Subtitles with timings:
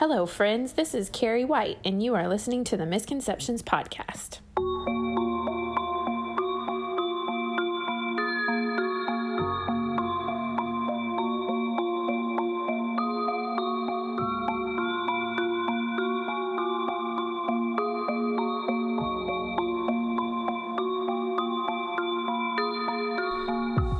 [0.00, 0.72] Hello, friends.
[0.72, 4.38] This is Carrie White, and you are listening to the Misconceptions Podcast.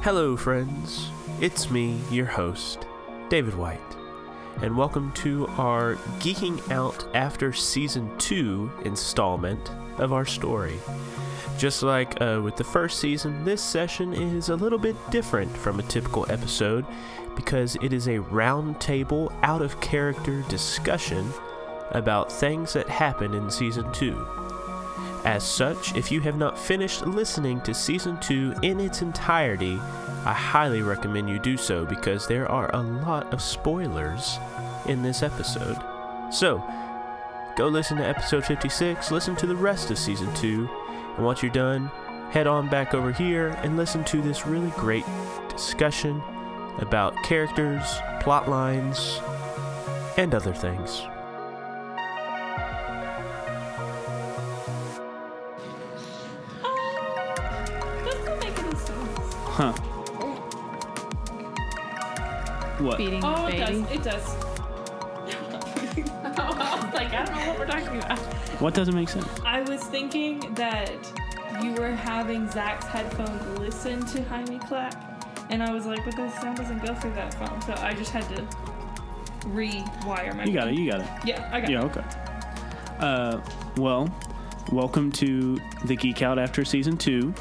[0.03, 1.11] Hello, friends.
[1.43, 2.87] It's me, your host,
[3.29, 3.79] David White,
[4.63, 10.79] and welcome to our Geeking Out After Season 2 installment of our story.
[11.57, 15.79] Just like uh, with the first season, this session is a little bit different from
[15.79, 16.85] a typical episode
[17.37, 21.33] because it is a roundtable, out of character discussion
[21.93, 24.27] about things that happen in Season 2.
[25.25, 29.81] As such, if you have not finished listening to Season 2 in its entirety,
[30.25, 34.39] I highly recommend you do so because there are a lot of spoilers
[34.87, 35.79] in this episode.
[36.31, 36.63] So,
[37.57, 40.69] go listen to episode 56, listen to the rest of Season 2,
[41.17, 41.91] and once you're done,
[42.31, 45.05] head on back over here and listen to this really great
[45.49, 46.23] discussion
[46.79, 47.83] about characters,
[48.21, 49.21] plot lines,
[50.19, 51.03] and other things.
[58.05, 59.35] Doesn't make any sense.
[59.35, 59.73] Huh.
[62.81, 62.97] What?
[62.97, 63.91] Feeding Oh, the it does.
[63.93, 64.37] It does.
[66.25, 68.19] I was like, I don't know what we're talking about.
[68.61, 69.27] What doesn't make sense?
[69.45, 70.91] I was thinking that
[71.63, 76.31] you were having Zach's headphones listen to Jaime clap, and I was like, but the
[76.41, 78.43] sound doesn't go through that phone, so I just had to
[79.49, 80.45] rewire my.
[80.45, 80.75] You got it.
[80.75, 81.07] You got it.
[81.25, 81.85] Yeah, I got Yeah.
[81.85, 81.97] it.
[81.97, 82.05] Yeah, okay.
[83.01, 83.41] Uh,
[83.77, 84.09] well,
[84.73, 87.35] welcome to the Geek Out after season two.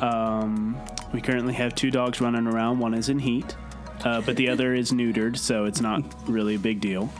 [0.00, 0.76] Um,
[1.12, 2.78] we currently have two dogs running around.
[2.78, 3.56] One is in heat,
[4.04, 7.10] uh, but the other is neutered, so it's not really a big deal.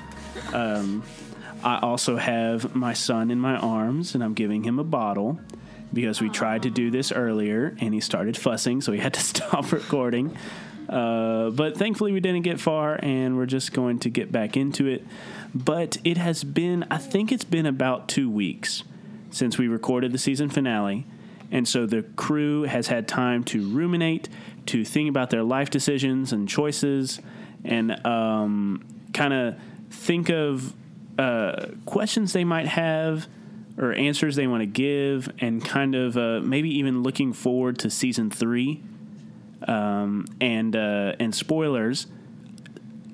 [0.52, 1.02] Um,
[1.62, 5.38] I also have my son in my arms, and I'm giving him a bottle
[5.92, 9.20] because we tried to do this earlier, and he started fussing, so we had to
[9.32, 10.36] stop recording.
[10.88, 14.86] Uh, but thankfully, we didn't get far, and we're just going to get back into
[14.86, 15.06] it.
[15.54, 18.84] But it has been, I think it's been about two weeks
[19.30, 21.06] since we recorded the season finale.
[21.52, 24.28] And so the crew has had time to ruminate,
[24.66, 27.20] to think about their life decisions and choices,
[27.64, 29.56] and um, kind of
[29.90, 30.74] think of
[31.18, 33.28] uh, questions they might have
[33.78, 37.90] or answers they want to give, and kind of uh, maybe even looking forward to
[37.90, 38.82] season three.
[39.66, 42.06] Um, and uh, and spoilers,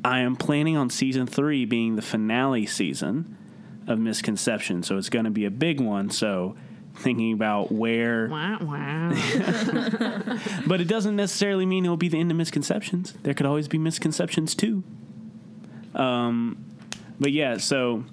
[0.04, 3.36] I am planning on season three being the finale season
[3.86, 6.10] of Misconception, so it's going to be a big one.
[6.10, 6.56] So
[6.96, 9.10] thinking about where, Wow, wow.
[10.66, 13.14] but it doesn't necessarily mean it'll be the end of Misconceptions.
[13.22, 14.82] There could always be Misconceptions too.
[15.94, 16.64] Um,
[17.18, 18.04] but yeah, so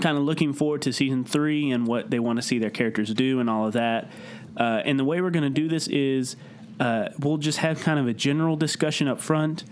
[0.00, 3.12] kind of looking forward to season three and what they want to see their characters
[3.14, 4.10] do and all of that.
[4.56, 6.36] Uh, and the way we're going to do this is
[6.80, 9.64] uh, we'll just have kind of a general discussion up front.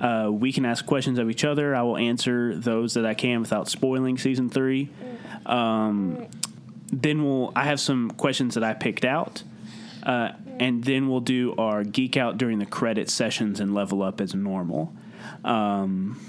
[0.00, 1.74] Uh, we can ask questions of each other.
[1.74, 4.90] I will answer those that I can without spoiling season three.
[5.46, 6.26] Um,
[6.92, 7.52] then we'll.
[7.56, 9.42] I have some questions that I picked out,
[10.02, 10.30] uh,
[10.60, 14.34] and then we'll do our geek out during the credit sessions and level up as
[14.34, 14.94] normal.
[15.44, 16.20] Um,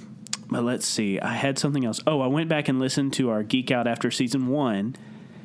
[0.50, 1.19] but let's see.
[1.19, 2.01] I had something else.
[2.07, 4.95] Oh, I went back and listened to our geek out after season one,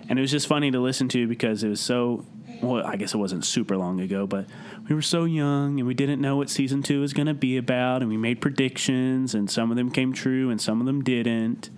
[0.08, 2.24] and it was just funny to listen to because it was so.
[2.62, 4.46] Well, I guess it wasn't super long ago, but
[4.88, 7.56] we were so young and we didn't know what season two was going to be
[7.56, 11.02] about, and we made predictions, and some of them came true and some of them
[11.02, 11.70] didn't.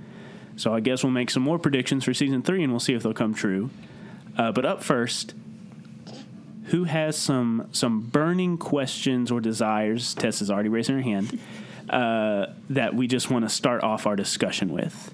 [0.57, 3.03] So I guess we'll make some more predictions for season three, and we'll see if
[3.03, 3.71] they'll come true.
[4.37, 5.35] Uh, but up first,
[6.67, 10.15] who has some some burning questions or desires?
[10.15, 11.39] Tess is already raising her hand.
[11.89, 15.13] Uh, that we just want to start off our discussion with.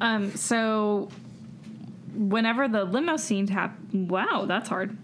[0.00, 1.10] Um, so
[2.14, 4.96] whenever the limo scene happened, wow, that's hard.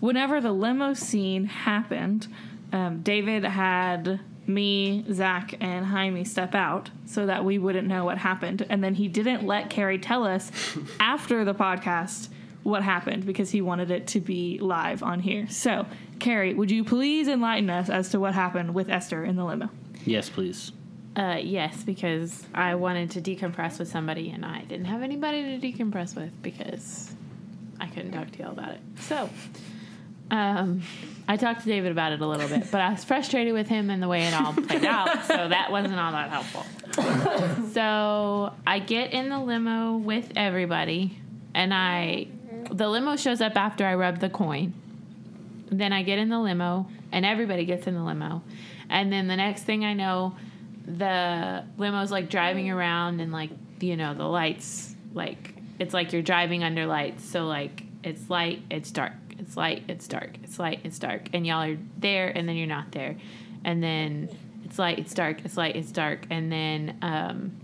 [0.00, 2.26] Whenever the limo scene happened,
[2.72, 8.18] um, David had me, Zach, and Jaime step out so that we wouldn't know what
[8.18, 8.66] happened.
[8.68, 10.50] And then he didn't let Carrie tell us
[11.00, 12.28] after the podcast
[12.62, 15.48] what happened because he wanted it to be live on here.
[15.48, 15.86] So,
[16.20, 19.70] Carrie, would you please enlighten us as to what happened with Esther in the limo?
[20.04, 20.72] Yes, please.
[21.16, 25.66] Uh, yes, because I wanted to decompress with somebody and I didn't have anybody to
[25.66, 27.14] decompress with because
[27.80, 28.80] I couldn't talk to y'all about it.
[29.00, 29.28] So,
[30.30, 30.82] um,
[31.28, 33.90] I talked to David about it a little bit, but I was frustrated with him
[33.90, 36.66] and the way it all played out, so that wasn't all that helpful.
[37.72, 41.18] so I get in the limo with everybody,
[41.54, 42.26] and I,
[42.70, 44.74] the limo shows up after I rub the coin.
[45.70, 48.42] Then I get in the limo, and everybody gets in the limo.
[48.90, 50.34] And then the next thing I know,
[50.86, 56.22] the limo's like driving around and like you know the lights like it's like you're
[56.22, 60.36] driving under lights so like it's light it's dark it's light it's dark.
[60.42, 61.28] It's light it's dark.
[61.32, 63.16] And y'all are there and then you're not there.
[63.64, 64.28] And then
[64.64, 65.44] it's light it's dark.
[65.44, 66.26] It's light it's dark.
[66.30, 67.60] And then um,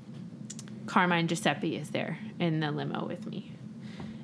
[0.87, 3.53] carmine giuseppe is there in the limo with me.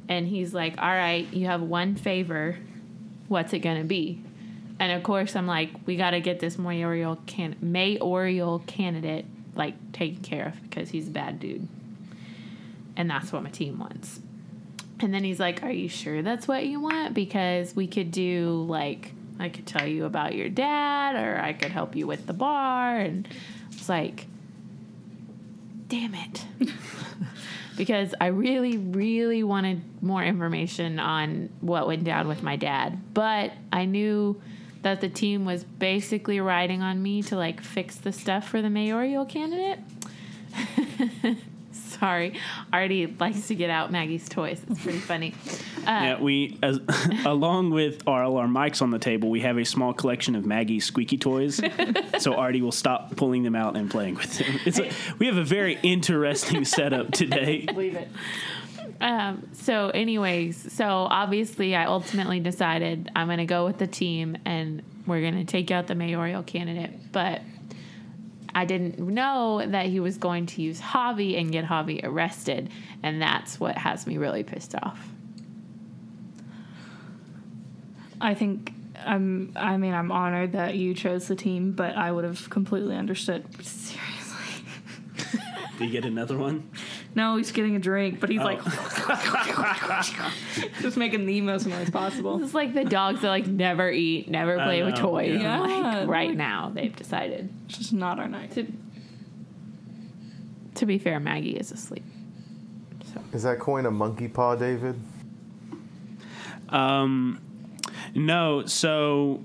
[0.09, 2.59] And he's like all right you have one favor.
[3.29, 4.23] What's it gonna be?
[4.81, 9.25] And of course, I'm like, we got to get this mayoral can mayoral candidate
[9.55, 11.69] like taken care of because he's a bad dude,
[12.97, 14.21] and that's what my team wants.
[15.05, 17.15] And then he's like, "Are you sure that's what you want?
[17.15, 21.71] Because we could do like I could tell you about your dad, or I could
[21.71, 23.29] help you with the bar." And
[23.71, 24.27] it's like,
[25.89, 26.45] damn it.
[27.77, 33.15] because I really, really wanted more information on what went down with my dad.
[33.15, 34.41] But I knew
[34.83, 38.71] that the team was basically riding on me to like fix the stuff for the
[38.71, 39.81] mayoral candidate.
[41.99, 42.39] Sorry,
[42.73, 44.61] Artie likes to get out Maggie's toys.
[44.69, 45.35] It's pretty funny.
[45.79, 46.81] Uh, Yeah, we, as,
[47.27, 50.85] along with all our mics on the table, we have a small collection of Maggie's
[50.85, 51.61] squeaky toys.
[52.19, 54.59] so Artie will stop pulling them out and playing with them.
[54.65, 57.67] It's a, we have a very interesting setup today.
[57.75, 58.09] Leave it.
[59.01, 64.37] Um, so, anyways, so obviously, I ultimately decided I'm going to go with the team
[64.45, 67.13] and we're going to take out the mayoral candidate.
[67.13, 67.43] But
[68.55, 72.71] I didn't know that he was going to use Javi and get Javi arrested.
[73.03, 75.09] And that's what has me really pissed off.
[78.21, 78.73] I think
[79.05, 79.53] I'm.
[79.57, 83.45] I mean, I'm honored that you chose the team, but I would have completely understood.
[83.63, 84.65] Seriously,
[85.79, 86.71] Do you get another one?
[87.15, 88.45] No, he's getting a drink, but he's Oh.
[88.45, 88.61] like
[90.83, 92.43] just making the most noise possible.
[92.43, 95.41] It's like the dogs that like never eat, never play with toys.
[95.41, 95.67] yeah.
[95.67, 97.51] Yeah, like right like- now, they've decided.
[97.67, 98.53] It's just not our night.
[98.53, 98.67] To,
[100.77, 102.05] to be fair, Maggie is asleep.
[103.33, 104.99] Is that coin a monkey paw, David?
[106.69, 107.41] Um,
[108.15, 109.43] no, so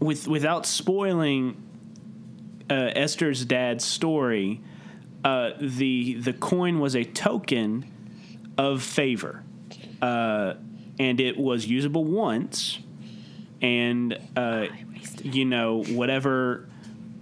[0.00, 1.56] with without spoiling
[2.68, 4.60] uh, Esther's dad's story,
[5.26, 7.84] uh, the the coin was a token
[8.56, 9.42] of favor,
[10.00, 10.54] uh,
[11.00, 12.78] and it was usable once,
[13.60, 14.66] and uh,
[15.24, 16.68] you know whatever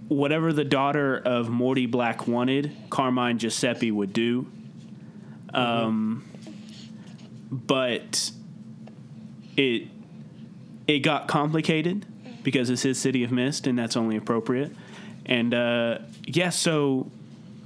[0.07, 4.51] whatever the daughter of Morty Black wanted, Carmine Giuseppe would do.
[5.51, 6.29] Um,
[7.49, 8.29] but
[9.57, 9.87] it
[10.85, 12.05] it got complicated
[12.43, 14.71] because it's his City of Mist, and that's only appropriate.
[15.25, 15.97] And uh,
[16.27, 17.09] yeah, so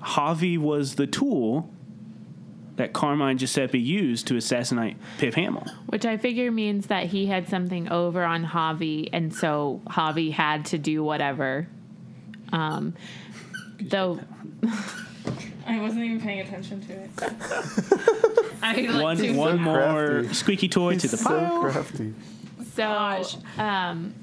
[0.01, 1.69] Javi was the tool
[2.77, 5.65] that Carmine Giuseppe used to assassinate Pip Hamill.
[5.87, 10.65] Which I figure means that he had something over on Javi, and so Javi had
[10.67, 11.67] to do whatever.
[12.53, 12.93] Um,
[13.81, 14.19] though
[15.67, 17.09] I wasn't even paying attention to it.
[18.63, 20.33] I like One to- one so more crafty.
[20.33, 21.61] squeaky toy to the so pile.
[21.61, 22.13] crafty.
[22.73, 23.23] so
[23.57, 24.13] um,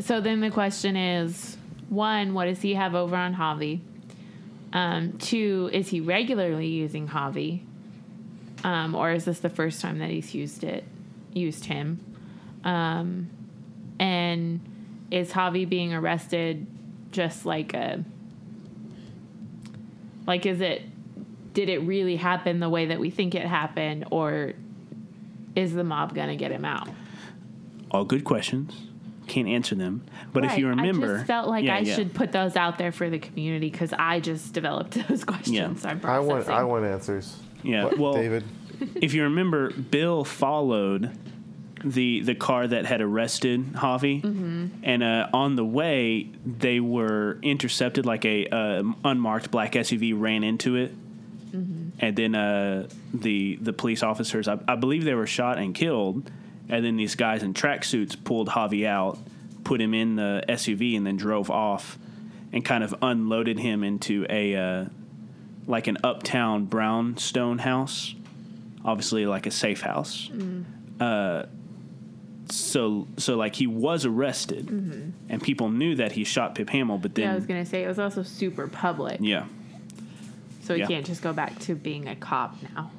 [0.00, 1.56] so then the question is
[1.88, 3.80] one, what does he have over on Javi?
[4.72, 7.62] Um, two, is he regularly using Javi?
[8.64, 10.84] Um, or is this the first time that he's used it
[11.32, 12.00] used him?
[12.64, 13.28] Um,
[13.98, 14.60] and
[15.10, 16.66] is Javi being arrested
[17.10, 18.02] just like a
[20.26, 20.82] like is it
[21.52, 24.54] did it really happen the way that we think it happened or
[25.54, 26.88] is the mob gonna get him out?
[27.90, 28.72] All good questions.
[29.26, 30.04] Can't answer them.
[30.32, 31.94] But if you remember, I just felt like Yeah, I yeah.
[31.94, 35.84] should put those out there for the community because I just developed those questions.
[35.84, 35.90] Yeah.
[35.90, 36.48] I'm I want.
[36.48, 37.36] I want answers.
[37.62, 38.44] Yeah, What, well- David.
[38.96, 41.16] if you remember, Bill followed
[41.84, 44.66] the the car that had arrested Javi, Mm-hmm.
[44.84, 48.06] and uh, on the way they were intercepted.
[48.06, 50.92] Like a uh, unmarked black SUV ran into it,
[51.52, 51.88] Mm-hmm.
[52.04, 56.30] and then uh, the the police officers, I, I believe they were shot and killed.
[56.72, 59.18] And then these guys in tracksuits pulled Javi out,
[59.62, 61.98] put him in the SUV, and then drove off,
[62.52, 64.84] and kind of unloaded him into a uh,
[65.66, 68.14] like an uptown brownstone house
[68.84, 70.30] obviously like a safe house.
[71.00, 71.44] Uh,
[72.50, 77.14] so so like he was arrested, and people knew that he shot Pip Hamill, but
[77.14, 79.46] then yeah, I was gonna say it was also super public, yeah,
[80.62, 80.86] so he yeah.
[80.86, 82.90] can't just go back to being a cop now.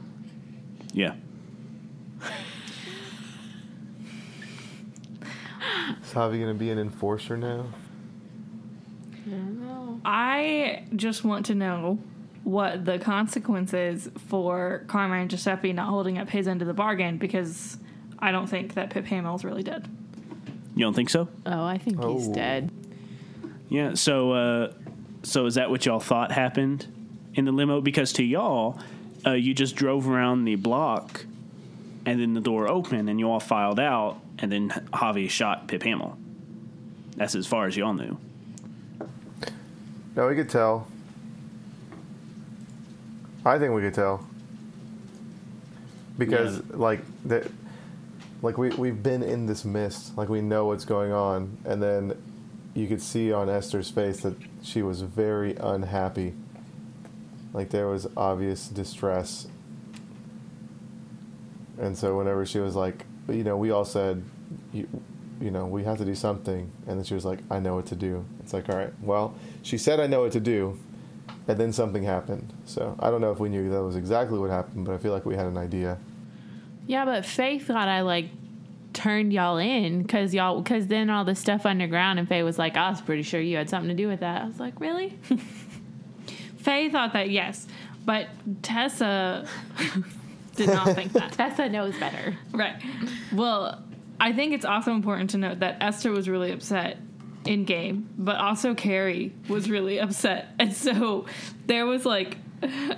[0.94, 1.14] yeah.
[6.02, 7.66] Is Javi gonna be an enforcer now?
[9.26, 10.02] I don't know.
[10.06, 12.00] I just want to know
[12.44, 17.78] what the consequences for Carmine Giuseppe not holding up his end of the bargain because
[18.20, 19.88] I don't think that Pip Hamill's really dead.
[20.76, 21.30] You don't think so?
[21.46, 22.34] Oh, I think he's Oh.
[22.34, 22.72] dead.
[23.70, 23.94] Yeah.
[23.94, 24.74] So uh,
[25.24, 26.88] so is that what y'all thought happened
[27.34, 27.80] in the limo?
[27.80, 28.78] Because to y'all,
[29.26, 31.26] uh, you just drove around the block,
[32.06, 35.84] and then the door opened, and you all filed out, and then Javi shot Pip
[35.84, 36.18] Hamill.
[37.16, 38.18] That's as far as y'all knew.
[40.18, 40.86] No, we could tell.
[43.46, 44.28] I think we could tell.
[46.18, 46.64] Because Yeah.
[46.74, 47.50] like that
[48.42, 52.14] like we we've been in this mist, like we know what's going on, and then
[52.74, 56.34] you could see on Esther's face that she was very unhappy.
[57.54, 59.48] Like there was obvious distress.
[61.80, 64.24] And so whenever she was like, you know, we all said
[64.72, 64.88] you,
[65.42, 66.72] you know, we have to do something.
[66.88, 68.26] And then she was like, I know what to do.
[68.40, 70.80] It's like, all right, well, she said, I know what to do.
[71.48, 72.54] And then something happened.
[72.66, 75.12] So I don't know if we knew that was exactly what happened, but I feel
[75.12, 75.98] like we had an idea.
[76.88, 78.28] Yeah, but Faye thought I like
[78.94, 82.78] turned y'all in because y'all because then all the stuff underground and Faye was like,
[82.78, 84.44] I was pretty sure you had something to do with that.
[84.44, 85.18] I was like, really?
[86.58, 87.68] Faye thought that yes,
[88.06, 88.28] but
[88.62, 89.46] Tessa
[90.56, 91.32] did not think that.
[91.34, 92.38] Tessa knows better.
[92.52, 92.82] Right.
[93.34, 93.84] Well,
[94.20, 96.98] I think it's also important to note that Esther was really upset
[97.46, 100.50] in game, but also Carrie was really upset.
[100.60, 101.26] And so
[101.66, 102.38] there was like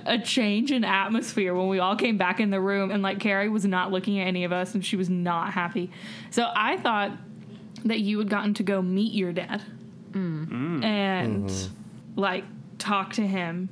[0.06, 3.48] a change in atmosphere when we all came back in the room and like Carrie
[3.48, 5.90] was not looking at any of us and she was not happy.
[6.30, 7.12] So I thought
[7.84, 9.62] that you had gotten to go meet your dad
[10.12, 10.46] mm.
[10.46, 10.84] Mm.
[10.84, 12.20] and mm-hmm.
[12.20, 12.44] like
[12.78, 13.68] talk to him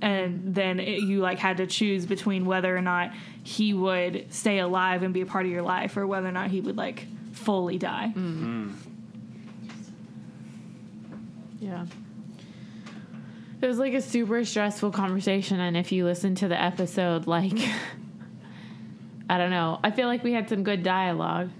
[0.00, 3.12] and then it, you like had to choose between whether or not
[3.42, 6.50] he would stay alive and be a part of your life or whether or not
[6.50, 8.12] he would like fully die.
[8.14, 8.70] Mm-hmm.
[11.60, 11.86] Yeah.
[13.60, 17.58] It was like a super stressful conversation, and if you listen to the episode, like,
[19.30, 21.50] I don't know, I feel like we had some good dialogue.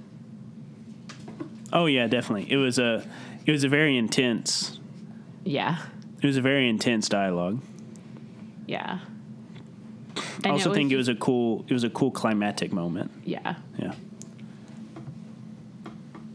[1.73, 2.51] Oh yeah, definitely.
[2.51, 3.05] It was a
[3.45, 4.79] it was a very intense
[5.45, 5.79] Yeah,
[6.23, 7.61] it was a very intense dialogue.
[8.69, 9.01] Yeah.
[10.45, 13.11] I also think it was a cool it was a cool climatic moment.
[13.25, 13.57] yeah.
[13.79, 13.95] Yeah.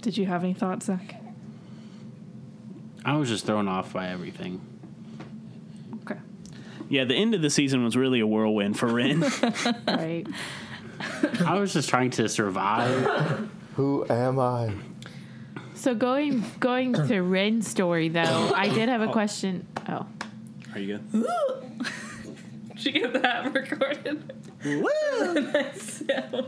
[0.01, 1.15] Did you have any thoughts, Zach?
[3.05, 4.59] I was just thrown off by everything.
[6.01, 6.19] Okay.
[6.89, 9.23] Yeah, the end of the season was really a whirlwind for Ren.
[9.87, 10.27] Right.
[11.45, 13.49] I was just trying to survive.
[13.75, 14.73] Who am I?
[15.75, 19.11] So going going to Ren's story though, I did have a oh.
[19.11, 19.67] question.
[19.87, 20.05] Oh,
[20.73, 21.25] Are you good?
[22.83, 24.33] Did you get that recorded?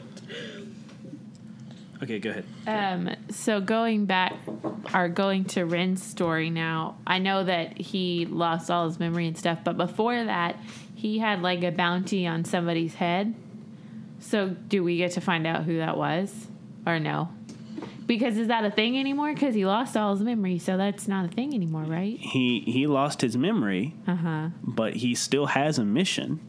[2.03, 2.45] Okay, go ahead.
[2.67, 3.09] um.
[3.29, 4.33] So going back,
[4.93, 6.97] or going to Ren's story now.
[7.07, 10.59] I know that he lost all his memory and stuff, but before that,
[10.93, 13.33] he had like a bounty on somebody's head.
[14.19, 16.47] So do we get to find out who that was,
[16.85, 17.29] or no?
[18.07, 19.33] Because is that a thing anymore?
[19.33, 22.17] Because he lost all his memory, so that's not a thing anymore, right?
[22.19, 24.49] He he lost his memory, Uh huh.
[24.63, 26.39] but he still has a mission.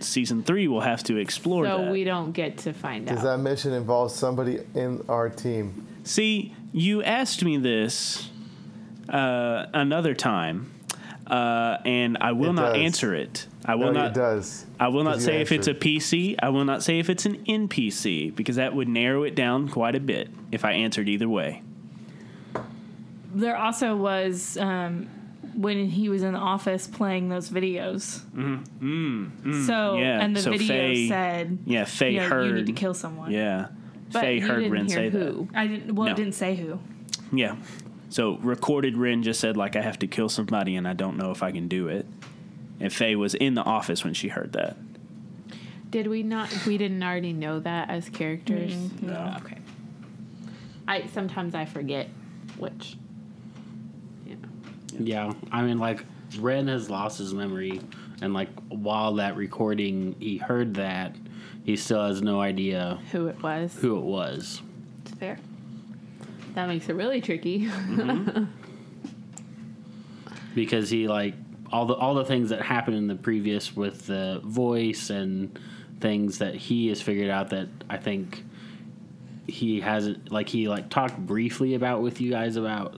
[0.00, 1.92] Season three will have to explore So that.
[1.92, 3.24] we don't get to find Does out.
[3.24, 5.86] that mission involve somebody in our team?
[6.04, 8.30] See, you asked me this
[9.10, 10.70] uh, another time,
[11.30, 12.82] uh, and I will It not does.
[12.82, 13.46] answer it.
[13.64, 14.06] I will no, not.
[14.12, 14.66] it does.
[14.80, 15.74] I will not 'Cause you say if it's a.
[15.74, 16.36] PC.
[16.42, 19.94] I will not say if it's an NPC because that would narrow it down quite
[19.94, 21.62] a bit if I answered either way.
[23.32, 25.08] There also was um,
[25.54, 28.20] when he was in the office playing those videos.
[28.80, 32.46] Mm, So yeah, and the so video Faye- said, Yeah, Faye you, know, heard.
[32.46, 33.30] you need to kill someone.
[33.30, 33.68] Yeah,
[34.12, 35.48] But Faye heard didn't Ren say who.
[35.54, 35.94] I didn't.
[35.94, 36.12] Well, No.
[36.12, 36.80] it didn't say who.
[37.32, 37.54] Yeah,
[38.10, 41.30] so recorded Ren just said like I have to kill somebody and I don't know
[41.30, 42.06] if I can do it.
[42.78, 44.76] And Faye was in the office when she heard that.
[45.90, 46.48] Did we not?
[46.66, 48.72] We didn't already know that as characters.
[48.72, 49.06] Mm-hmm.
[49.08, 49.36] No.
[49.40, 49.58] Okay.
[50.86, 52.08] I sometimes I forget
[52.58, 52.96] which.
[54.26, 54.36] Yeah.
[54.98, 56.04] yeah, I mean, like
[56.38, 57.80] Ren has lost his memory,
[58.22, 61.16] and like while that recording, he heard that,
[61.64, 63.74] he still has no idea Who it was.
[63.74, 64.62] who it was.
[65.04, 65.38] It's fair.
[66.54, 67.70] That makes it really tricky.
[70.54, 71.34] because he like
[71.72, 75.58] all the all the things that happened in the previous with the voice and
[76.00, 78.44] things that he has figured out that I think
[79.46, 82.96] he hasn't like he like talked briefly about with you guys about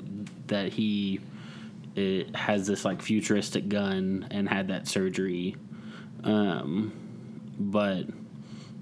[0.48, 1.20] that he
[1.94, 5.56] it has this like futuristic gun and had that surgery
[6.24, 6.92] um
[7.58, 8.04] but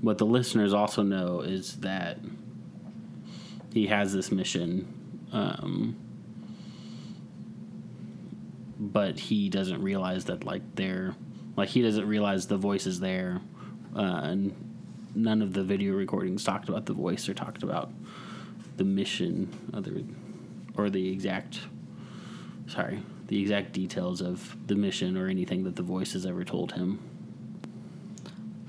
[0.00, 2.18] what the listeners also know is that
[3.72, 4.86] he has this mission
[5.32, 5.96] um
[8.78, 11.14] but he doesn't realize that like they're
[11.56, 13.40] like he doesn't realize the voice is there
[13.96, 14.54] uh, and
[15.14, 17.90] none of the video recordings talked about the voice or talked about
[18.76, 20.02] the mission other
[20.76, 21.60] or the exact
[22.66, 26.72] sorry the exact details of the mission or anything that the voice has ever told
[26.72, 26.98] him.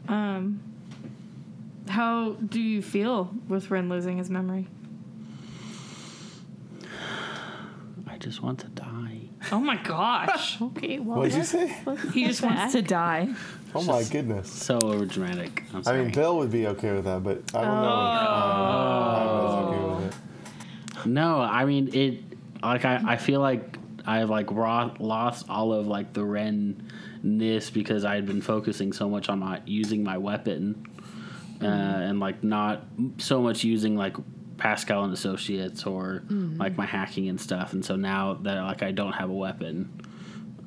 [0.07, 0.61] Um,
[1.89, 4.67] how do you feel with Ren losing his memory?
[8.07, 9.19] I just want to die.
[9.51, 10.59] Oh my gosh.
[10.71, 11.75] Okay, well, What'd you let's- say?
[11.85, 12.71] let's he get just wants back.
[12.73, 13.29] to die.
[13.73, 14.51] Oh my goodness.
[14.51, 15.63] So overdramatic.
[15.73, 16.03] I'm I sorry.
[16.03, 17.81] mean, Bill would be okay with that, but I don't know.
[17.83, 20.13] if, uh, I was okay with
[21.05, 21.05] it.
[21.07, 22.23] No, I mean it.
[22.61, 28.05] Like I, I feel like I've like raw, lost all of like the Ren-ness because
[28.05, 30.85] I had been focusing so much on my using my weapon,
[31.61, 32.83] uh, and like not
[33.17, 34.15] so much using like
[34.61, 37.73] Pascal and Associates or like my hacking and stuff.
[37.73, 39.91] And so now that like I don't have a weapon,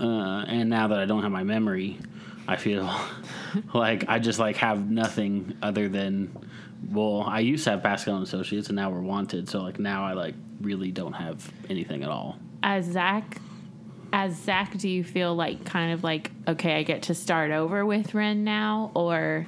[0.00, 2.00] uh, and now that I don't have my memory,
[2.48, 2.92] I feel
[3.74, 6.36] like I just like have nothing other than
[6.90, 9.48] well, I used to have Pascal and Associates, and now we're wanted.
[9.48, 12.36] So like now I like really don't have anything at all.
[12.64, 13.38] as Zach,
[14.12, 17.86] as Zach, do you feel like kind of like okay, I get to start over
[17.86, 19.46] with Ren now, or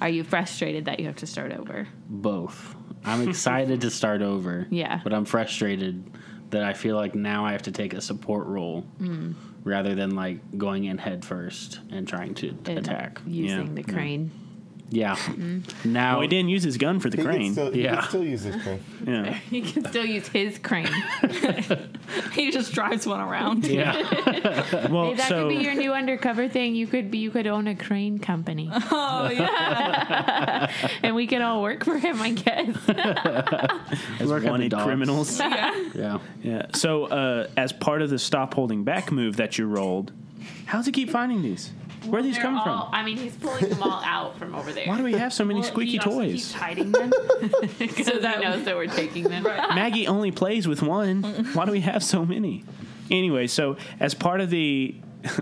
[0.00, 1.88] are you frustrated that you have to start over?
[2.08, 2.76] Both.
[3.08, 4.66] I'm excited to start over.
[4.70, 5.00] Yeah.
[5.02, 6.04] But I'm frustrated
[6.50, 9.34] that I feel like now I have to take a support role mm.
[9.64, 13.20] rather than like going in head first and trying to And attack.
[13.26, 14.30] using Yeah, the crane.
[14.32, 14.47] Yeah.
[14.90, 17.40] Now Well, he didn't use his gun for the He crane.
[17.42, 18.00] Can still, he Yeah.
[18.00, 18.80] can still use this crane.
[19.06, 19.34] yeah.
[19.50, 20.88] He can still use his crane.
[22.32, 23.66] He just drives one around.
[23.66, 23.94] Yeah.
[24.88, 26.74] Well, Hey, that so could be your new undercover thing.
[26.74, 30.70] You could be, you could own a crane company, Oh yeah.
[31.02, 32.22] and we could all work for him.
[32.22, 32.76] I guess.
[32.88, 34.84] as Work at the wanted docks.
[34.84, 35.38] criminals.
[35.40, 35.84] yeah.
[35.94, 36.18] Yeah.
[36.42, 36.66] yeah.
[36.74, 40.12] So, uh, as part of the stop holding back move that you rolled,
[40.66, 41.72] how's he keep finding these?
[42.10, 42.94] Where are these coming all- from?
[42.94, 44.86] I mean, he's pulling them all out from over there.
[44.86, 46.32] Why do we have so many Well, squeaky he toys?
[46.32, 47.10] keeps hiding them
[47.78, 49.44] because So he that- knows that we're taking them.
[49.44, 49.68] Right.
[49.74, 51.22] Maggie only plays with one.
[51.52, 52.64] Why do we have so many?
[53.10, 54.94] Anyway, so as part of the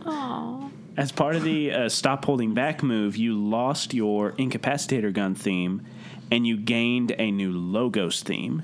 [0.05, 0.69] Aw.
[0.97, 5.83] as part of the uh, stop holding back move, you lost your incapacitator gun theme,
[6.31, 8.63] and you gained a new logos theme.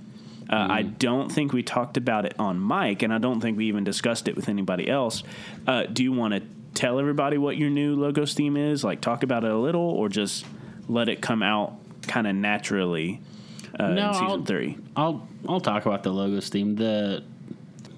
[0.50, 3.66] Uh, I don't think we talked about it on mic, and I don't think we
[3.66, 5.22] even discussed it with anybody else.
[5.66, 6.42] Uh, do you want to
[6.74, 8.82] tell everybody what your new logos theme is?
[8.84, 10.44] Like talk about it a little, or just
[10.88, 13.20] let it come out kind of naturally
[13.78, 14.78] uh, No, in season I'll- three?
[14.96, 16.76] I'll I'll talk about the logos theme.
[16.76, 17.22] The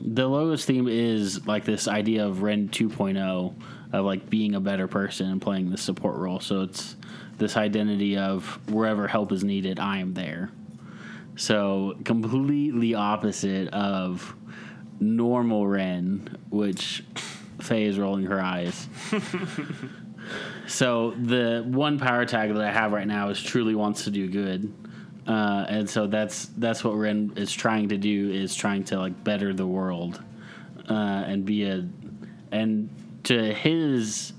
[0.01, 3.55] the logos theme is like this idea of Ren 2.0
[3.93, 6.41] of like being a better person and playing the support role.
[6.41, 6.97] So it's
[7.39, 10.51] this identity of wherever help is needed, I am there.
[11.37, 14.35] So completely opposite of
[15.01, 17.03] normal Ren, which
[17.65, 18.89] Faye is rolling her eyes.
[20.67, 24.29] so the one power tag that I have right now is truly wants to do
[24.29, 24.73] good.
[25.27, 29.25] Uh, and so that's that's what Ren is trying to do is trying to like
[29.25, 30.23] better the world
[30.91, 31.89] uh, and be a
[32.53, 32.91] and
[33.25, 34.35] to his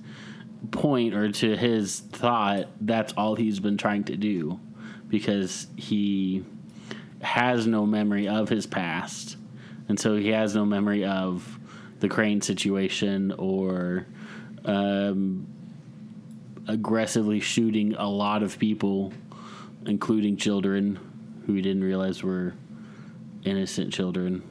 [0.69, 4.59] point or to his thought that's all he's been trying to do
[5.07, 6.43] because he
[7.21, 9.37] has no memory of his past
[9.89, 11.54] and so he has no memory of
[12.05, 14.05] the crane situation or
[14.63, 15.47] um,
[16.67, 19.11] aggressively shooting a lot of people
[19.87, 20.99] including children
[21.47, 22.53] who he didn't realize were
[23.43, 24.43] innocent children.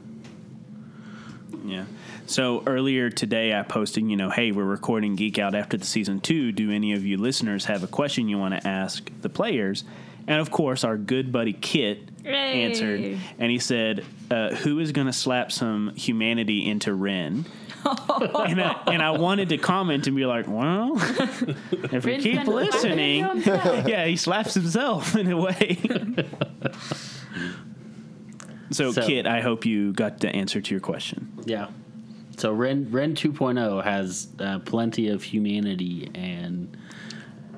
[1.64, 1.84] Yeah.
[2.26, 6.18] So earlier today, I posted, you know, hey, we're recording Geek Out after the season
[6.18, 6.50] two.
[6.50, 9.84] Do any of you listeners have a question you want to ask the players?
[10.26, 12.62] And of course, our good buddy Kit Yay.
[12.64, 17.44] answered, and he said, uh, "Who is going to slap some humanity into Ren?"
[17.84, 21.54] and, I, and I wanted to comment and be like, "Well, if you
[22.12, 23.88] Ren's keep been slapping listening, into himself.
[23.88, 25.78] yeah, he slaps himself in a way."
[28.70, 31.30] so, So- Kit, I hope you got the answer to your question.
[31.44, 31.68] Yeah.
[32.36, 36.76] So Ren Ren 2.0 has uh, plenty of humanity and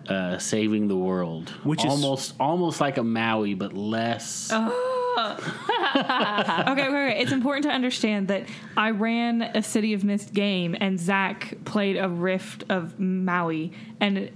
[0.09, 4.51] uh, saving the world, Which is- almost almost like a Maui, but less.
[4.53, 4.71] okay,
[5.19, 7.19] okay, okay.
[7.21, 11.97] It's important to understand that I ran a City of Mist game and Zach played
[11.97, 14.35] a Rift of Maui, and it,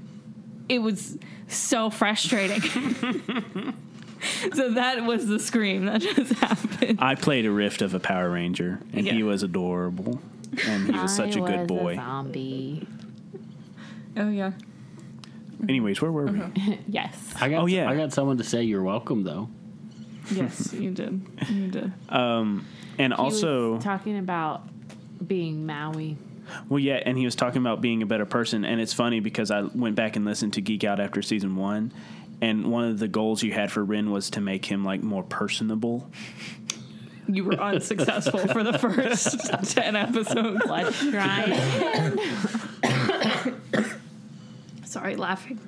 [0.68, 2.60] it was so frustrating.
[4.54, 6.98] so that was the scream that just happened.
[7.02, 10.20] I played a rift of a Power Ranger, and he was adorable,
[10.66, 11.94] and he was such a I good was boy.
[11.96, 12.86] zombie.
[14.16, 14.52] Oh yeah.
[15.68, 16.40] Anyways, where were we?
[16.40, 16.72] Uh-huh.
[16.88, 17.16] Yes.
[17.40, 17.88] I got Oh, yeah.
[17.88, 19.48] I got someone to say you're welcome though.
[20.30, 21.20] Yes, you did.
[21.48, 21.92] You did.
[22.08, 22.66] Um,
[22.98, 24.62] and He was also, talking about
[25.26, 26.16] being Maui.
[26.68, 29.50] well, yeah, and he was talking about being a better person, and it's funny because
[29.50, 31.92] I went back and listened to Geek Out after season one,
[32.40, 35.22] and one of the goals you had for Ren was to make him like more
[35.22, 36.08] personable.
[37.28, 39.38] You were unsuccessful for the first
[39.74, 40.62] 10 episodes.
[40.66, 42.20] Let's try it.
[44.90, 45.60] Sorry, laughing.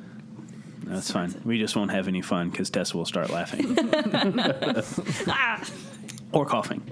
[0.82, 1.32] That's fine.
[1.44, 3.78] We just won't have any fun because Tessa will start laughing
[5.28, 5.64] Ah.
[6.32, 6.82] or coughing.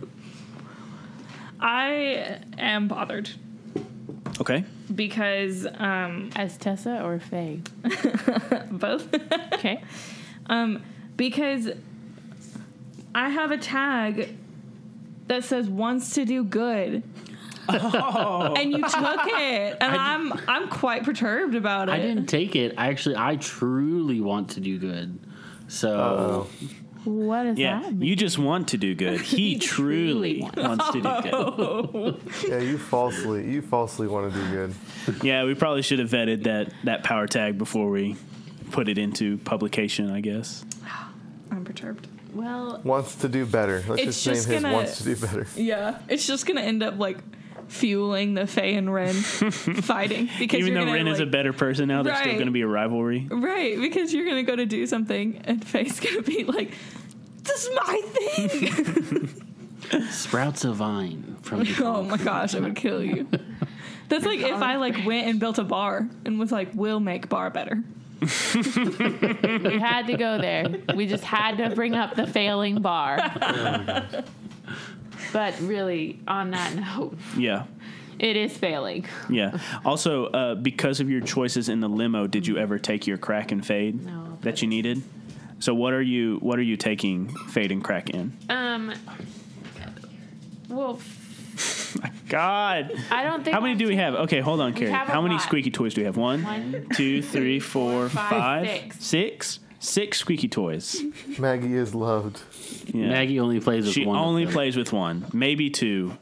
[1.58, 3.30] I am bothered
[4.40, 4.64] Okay.
[4.94, 7.62] because um, As Tessa or Faye?
[8.70, 9.12] both.
[9.54, 9.82] Okay.
[10.46, 10.82] um,
[11.16, 11.68] because
[13.12, 14.36] I have a tag
[15.26, 17.02] that says wants to do good.
[17.68, 18.92] And you took
[19.26, 21.92] it, and I am I'm quite perturbed about it.
[21.92, 22.74] I didn't take it.
[22.78, 25.18] I actually, I truly want to do good.
[25.68, 26.48] So
[27.04, 28.02] What does Yeah, that mean?
[28.02, 29.20] you just want to do good.
[29.30, 32.20] He truly truly wants to do good.
[32.48, 34.74] yeah, you falsely, you falsely want to do good.
[35.24, 38.16] Yeah, we probably should have vetted that that power tag before we
[38.72, 40.10] put it into publication.
[40.10, 40.64] I guess.
[41.52, 42.06] I'm perturbed.
[42.34, 43.82] well, Wants to do better.
[43.88, 45.46] Let's It's just name just his gonna- wants to do better.
[45.56, 47.18] Yeah, it's just gonna end up like
[47.70, 51.88] fueling the Faye and Ren fighting because Even though gonna, Ren is a better person
[51.88, 53.26] now, there's still going to be a rivalry.
[53.30, 56.72] right because you're gonna go to do something and Faye's gonna be like,
[57.44, 59.42] "This is my thing."
[60.10, 63.28] sprouts a vine from the oh my gosh, I would kill you.
[64.08, 67.28] That's like if I like went and built a bar and was like, "We'll make
[67.28, 67.82] bar better."
[68.20, 68.26] we
[69.78, 70.66] had to go there.
[70.94, 73.16] We just had to bring up the failing bar.
[75.32, 77.64] But really, on that note, Yeah.
[78.18, 79.06] it is failing.
[79.28, 79.58] Yeah.
[79.84, 83.52] Also, uh, because of your choices in the limo, did you ever take your crack
[83.52, 84.38] and fade No.
[84.42, 85.02] that you needed?
[85.58, 88.32] So what are you what are you taking fade and crack in?
[88.48, 88.94] Um.
[90.68, 91.00] Well,
[92.00, 92.92] My God.
[93.10, 93.54] I don't think.
[93.54, 94.14] How many do we have?
[94.14, 94.90] Okay, hold on, Carrie.
[94.92, 95.42] How many lot.
[95.42, 96.16] squeaky toys do we have?
[96.16, 99.04] One, One, two, three, four, five, five, six.
[99.04, 101.02] six, six squeaky toys.
[101.38, 102.40] Maggie is loved.
[102.94, 103.08] Yeah.
[103.08, 104.16] Maggie only plays with She one.
[104.16, 106.16] of only plays with one, maybe two.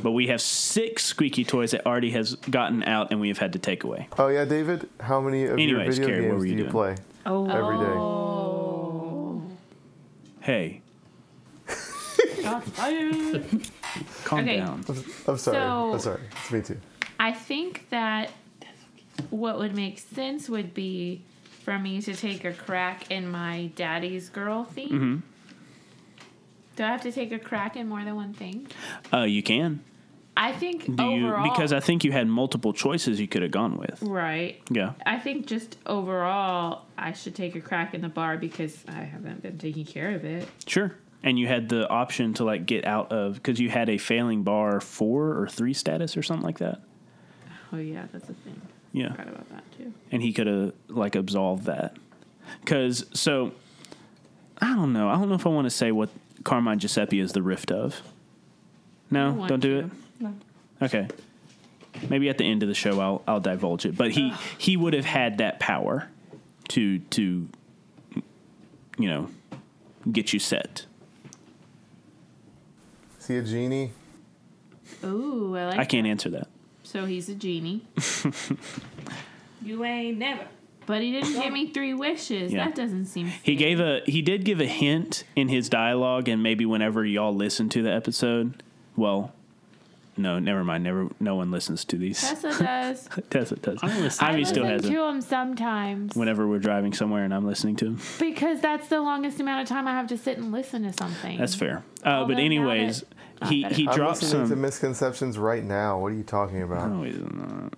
[0.00, 3.54] But we have six squeaky toys that already has gotten out and we have had
[3.54, 4.06] to take away.
[4.16, 4.88] Oh yeah, David.
[5.00, 6.70] How many of your video Carrie, what games were do you you doing?
[6.70, 6.94] play
[7.26, 7.92] Oh, every day?
[7.92, 9.42] Oh.
[10.40, 10.80] Hey,
[14.24, 14.56] calm Okay.
[14.58, 14.84] down.
[15.26, 15.56] I'm sorry.
[15.56, 16.20] So- I'm sorry.
[16.42, 16.80] It's me too.
[17.20, 18.30] I think that
[19.30, 21.22] what would make sense would be
[21.68, 24.88] for me to take a crack in my daddy's girl theme.
[24.88, 25.16] Mm-hmm.
[26.76, 28.68] Do I have to take a crack in more than one thing?
[29.12, 29.82] Uh, you can.
[30.34, 31.26] I think Do you?
[31.26, 34.00] overall, Because I think you had multiple choices you could have gone with.
[34.00, 34.62] right.
[34.70, 34.92] Yeah.
[35.04, 39.42] I think just overall, I should take a crack in the bar because I haven't
[39.42, 40.48] been taking care of it.
[40.66, 40.94] Sure.
[41.22, 44.42] And you had the option to like get out of because you had a failing
[44.42, 46.80] bar four or three status or something like that.
[47.74, 48.62] Oh yeah, that's a thing.
[48.92, 49.10] Yeah.
[49.12, 49.92] Forgot about that too.
[50.10, 51.96] and he could have like absolved that.
[52.64, 53.52] Cause so
[54.60, 55.08] I don't know.
[55.08, 56.08] I don't know if I want to say what
[56.44, 58.00] Carmine Giuseppe is the rift of.
[59.10, 59.86] No, want don't do to.
[59.86, 59.92] it.
[60.20, 60.34] No.
[60.82, 61.08] Okay.
[62.08, 63.96] Maybe at the end of the show I'll I'll divulge it.
[63.96, 66.08] But he he would have had that power
[66.68, 67.48] to to
[68.98, 69.28] you know
[70.10, 70.86] get you set.
[73.20, 73.92] Is he a genie?
[75.04, 75.78] Ooh, I like.
[75.78, 76.10] I can't that.
[76.10, 76.48] answer that.
[76.88, 77.82] So he's a genie,
[79.62, 80.46] you ain't never.
[80.86, 82.50] but he didn't give me three wishes.
[82.52, 82.64] Yeah.
[82.64, 83.26] That doesn't seem.
[83.42, 87.34] He gave a he did give a hint in his dialogue and maybe whenever y'all
[87.34, 88.62] listen to the episode,
[88.96, 89.32] well,
[90.16, 90.82] no, never mind.
[90.84, 92.20] Never no one listens to these.
[92.22, 93.08] Tessa does.
[93.28, 93.80] Tessa does.
[93.82, 94.24] I listen.
[94.26, 97.44] I Ivy still listen has to them him sometimes whenever we're driving somewhere and I'm
[97.46, 98.00] listening to him.
[98.18, 101.36] because that's the longest amount of time I have to sit and listen to something.
[101.38, 101.84] That's fair.
[102.02, 103.08] Uh, Although but now anyways, that-
[103.46, 103.74] he better.
[103.74, 104.60] he I'm dropped listening to some.
[104.60, 105.98] misconceptions right now.
[105.98, 106.90] What are you talking about?
[106.90, 107.72] Oh, he's not.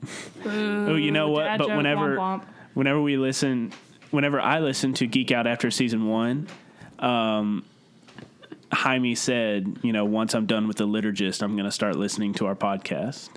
[0.46, 1.44] Oh, you know what?
[1.44, 2.44] Dad But joke, whenever womp womp.
[2.74, 3.72] whenever we listen,
[4.10, 6.48] whenever I listen to Geek Out after season one,
[6.98, 7.64] um,
[8.72, 12.34] Jaime said, you know, once I'm done with the liturgist, I'm going to start listening
[12.34, 13.28] to our podcast.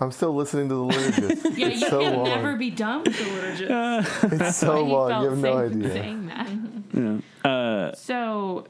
[0.00, 1.56] I'm still listening to the liturgist.
[1.56, 2.24] Yeah, it's you so can long.
[2.24, 4.40] never be done with the liturgist.
[4.40, 5.08] It's so He long.
[5.10, 5.92] felt You have no safe idea.
[5.92, 7.20] saying that.
[7.44, 7.50] Yeah.
[7.50, 8.66] Uh, So,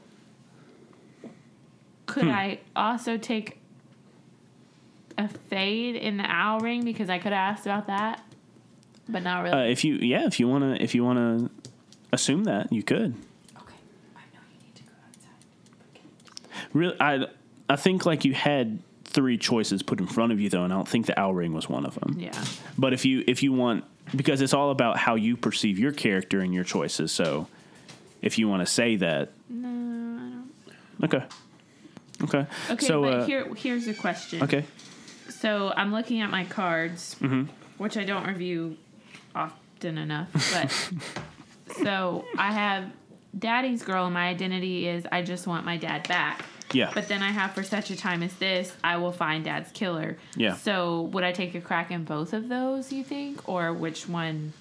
[2.07, 2.13] Hmm.
[2.13, 3.57] could I also take
[5.17, 8.21] a fade in the owl ring because I could have asked about that,
[9.07, 9.55] but not really.
[9.57, 11.49] uh, if you, yeah, if you want to, if you want to
[12.11, 13.13] assume that, you could.
[13.57, 13.75] okay,
[14.15, 16.69] I know you need to go outside.
[16.73, 17.27] Really, I,
[17.69, 20.75] I think like you had three choices put in front of you though, and I
[20.75, 22.17] don't think the owl ring was one of them.
[22.19, 22.43] yeah.
[22.77, 26.41] But if you if you want because it's all about how you perceive your character
[26.41, 27.11] and your choices.
[27.11, 27.47] So
[28.21, 31.13] if you want to say that, No, I don't.
[31.13, 31.25] okay,
[32.23, 34.43] okay, Okay, So but uh, here, here's a question.
[34.43, 34.65] okay,
[35.29, 37.43] So I'm looking at my cards, Mm-hmm.
[37.77, 38.77] which I don't review
[39.35, 40.29] often enough.
[40.53, 42.91] But so I have
[43.37, 46.43] Daddy's girl, and my identity is I just want my dad back.
[46.73, 46.91] Yeah.
[46.93, 50.17] But then I have for such a time as this, I will find Dad's killer.
[50.35, 50.55] Yeah.
[50.55, 52.91] So would I take a crack in both of those?
[52.91, 54.53] You think, or which one?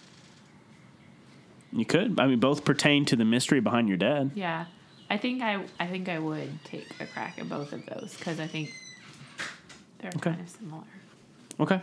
[1.73, 2.21] You could.
[2.21, 4.31] I mean, both pertain to the mystery behind your dad.
[4.35, 4.67] Yeah,
[5.15, 8.41] I think I I think I would take a crack at both of those because
[8.41, 8.73] I think
[10.01, 10.31] they're Okay.
[10.31, 10.83] kind of similar.
[11.61, 11.81] Okay.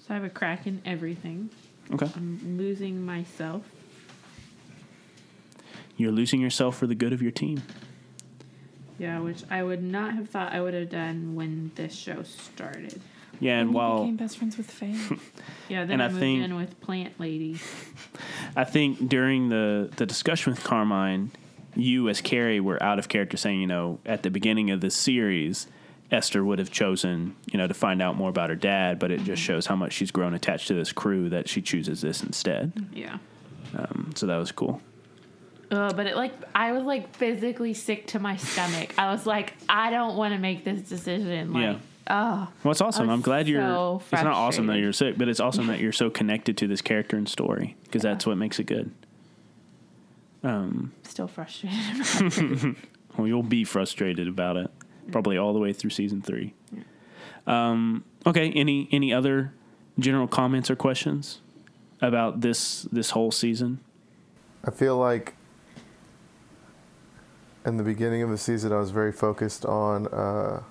[0.00, 1.48] So I have a crack in everything.
[1.90, 2.08] Okay.
[2.14, 3.62] I'm losing myself.
[5.96, 7.62] You're losing yourself for the good of your team.
[8.98, 13.00] Yeah, which I would not have thought I would have done when this show started.
[13.40, 14.96] Yeah, and you while became best friends with Faye.
[15.68, 17.58] Yeah, then And I, I moved think- in with Plant Lady.
[18.56, 21.30] I think during the the discussion with Carmine,
[21.78, 24.90] you as Carrie were out of character, saying, you know, at the beginning of the
[24.90, 25.66] series,
[26.10, 29.22] Esther would have chosen, you know, to find out more about her dad, but it
[29.24, 32.72] just shows how much she's grown attached to this crew that she chooses this instead.
[32.92, 33.18] Yeah.
[33.76, 34.80] Um, so that was cool.
[35.70, 38.94] Uh, but it like I was like physically sick to my stomach.
[38.98, 41.52] I was like, I don't want to make this decision.
[41.52, 41.78] Like, Yeah.
[42.08, 43.10] oh, Well, it's awesome.
[43.10, 43.60] I'm glad you're.
[43.60, 46.66] so it's not awesome that you're sick, but it's awesome that you're so connected to
[46.66, 48.90] this character and story because that's what makes it good.
[50.42, 52.76] Um, still frustrated.
[53.16, 54.70] well, you'll be frustrated about it
[55.10, 56.54] probably all the way through season three.
[57.46, 58.50] Um, okay.
[58.50, 59.52] Any any other
[59.98, 61.40] general comments or questions
[62.00, 63.80] about this this whole season?
[64.64, 65.34] I feel like
[67.64, 70.62] in the beginning of the season, I was very focused on uh,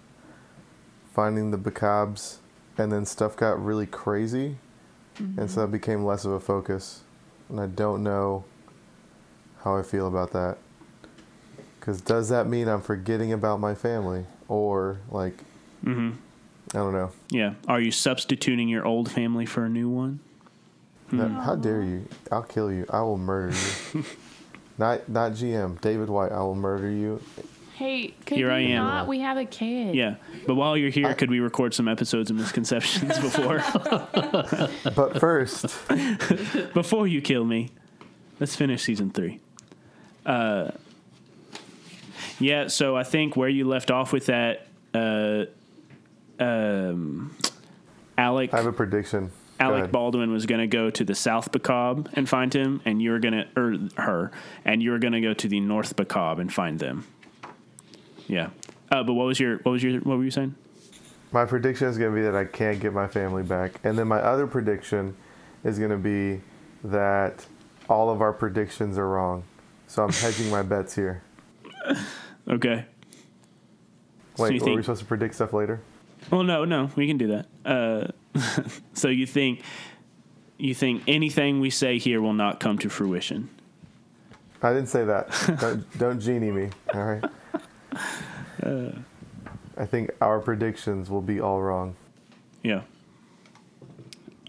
[1.13, 2.37] finding the Bacabs,
[2.77, 4.57] and then stuff got really crazy,
[5.19, 7.01] and so that became less of a focus.
[7.49, 8.45] And I don't know
[9.67, 10.57] how I feel about that.
[11.79, 14.25] Because does that mean I'm forgetting about my family?
[14.47, 15.33] Or, like,
[15.85, 16.11] Mm-hmm.
[16.73, 17.11] I don't know.
[17.29, 17.53] Yeah.
[17.67, 20.19] Are you substituting your old family for a new one?
[21.11, 22.07] No, how dare you?
[22.31, 22.85] I'll kill you.
[22.89, 23.55] I will murder
[23.93, 24.03] you.
[24.77, 26.31] not not GM David White.
[26.33, 27.21] I will murder you.
[27.75, 28.83] hey, could Here you I am.
[28.83, 29.07] not?
[29.07, 29.95] We have a kid.
[29.95, 30.15] Yeah.
[30.45, 33.63] But while you're here, I- could we record some episodes of Misconceptions before
[34.95, 35.61] But first,
[36.73, 37.69] before you kill me?
[38.41, 39.39] Let's finish season three.
[40.27, 40.71] Uh,
[42.39, 42.67] yeah.
[42.67, 45.45] So I think where you left off with that, uh,
[46.39, 47.35] um,
[48.17, 48.53] Alec.
[48.53, 49.31] I have a prediction.
[49.59, 49.91] Alec.
[49.91, 53.33] Baldwin was going to go to the South Bacab and find him, and you're going
[53.33, 54.31] to, or her,
[54.63, 57.07] and you're going to go to the North Bacab and find them.
[58.27, 58.49] Yeah.
[58.91, 60.53] Uh, but what was your, what was your, what were you saying?
[61.31, 63.79] My prediction is going to be that I can't get my family back.
[63.83, 65.15] And then my other prediction
[65.63, 66.41] is going to be
[66.83, 67.45] that
[67.89, 69.43] all of our predictions are wrong.
[69.87, 71.23] So I'm hedging my bets here.
[72.49, 72.85] Okay.
[74.35, 75.81] So Wait, you were think- we supposed to predict stuff later?
[76.31, 77.45] Well, no, no, we can do that.
[77.65, 78.07] Uh,
[78.93, 79.63] so you think,
[80.57, 83.49] you think anything we say here will not come to fruition?
[84.61, 85.57] I didn't say that.
[85.59, 86.69] don't, don't genie me.
[86.93, 87.23] All right.
[88.63, 88.91] Uh.
[89.77, 91.97] I think our predictions will be all wrong.
[92.63, 92.83] Yeah.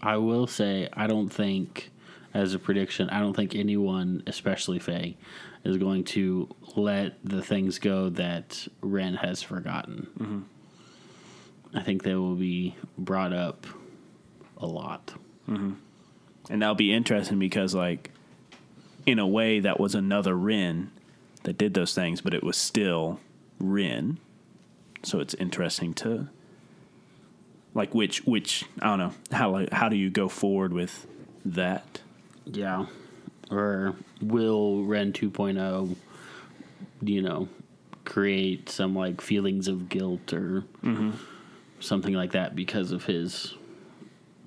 [0.01, 1.91] I will say I don't think,
[2.33, 5.17] as a prediction, I don't think anyone, especially Faye,
[5.63, 10.07] is going to let the things go that Ren has forgotten.
[10.17, 11.77] Mm-hmm.
[11.77, 13.67] I think they will be brought up
[14.57, 15.13] a lot.
[15.49, 15.73] Mm-hmm.
[16.49, 18.11] And that'll be interesting because, like,
[19.05, 20.91] in a way, that was another Ren
[21.43, 23.19] that did those things, but it was still
[23.59, 24.19] Ren.
[25.03, 26.27] So it's interesting to,
[27.73, 31.07] like, which which I don't know how how do you go forward with
[31.45, 32.01] that?
[32.51, 32.85] Yeah.
[33.51, 35.95] Or will Ren 2.0,
[37.01, 37.49] you know,
[38.05, 41.11] create some like feelings of guilt or mm-hmm.
[41.79, 43.55] something like that because of his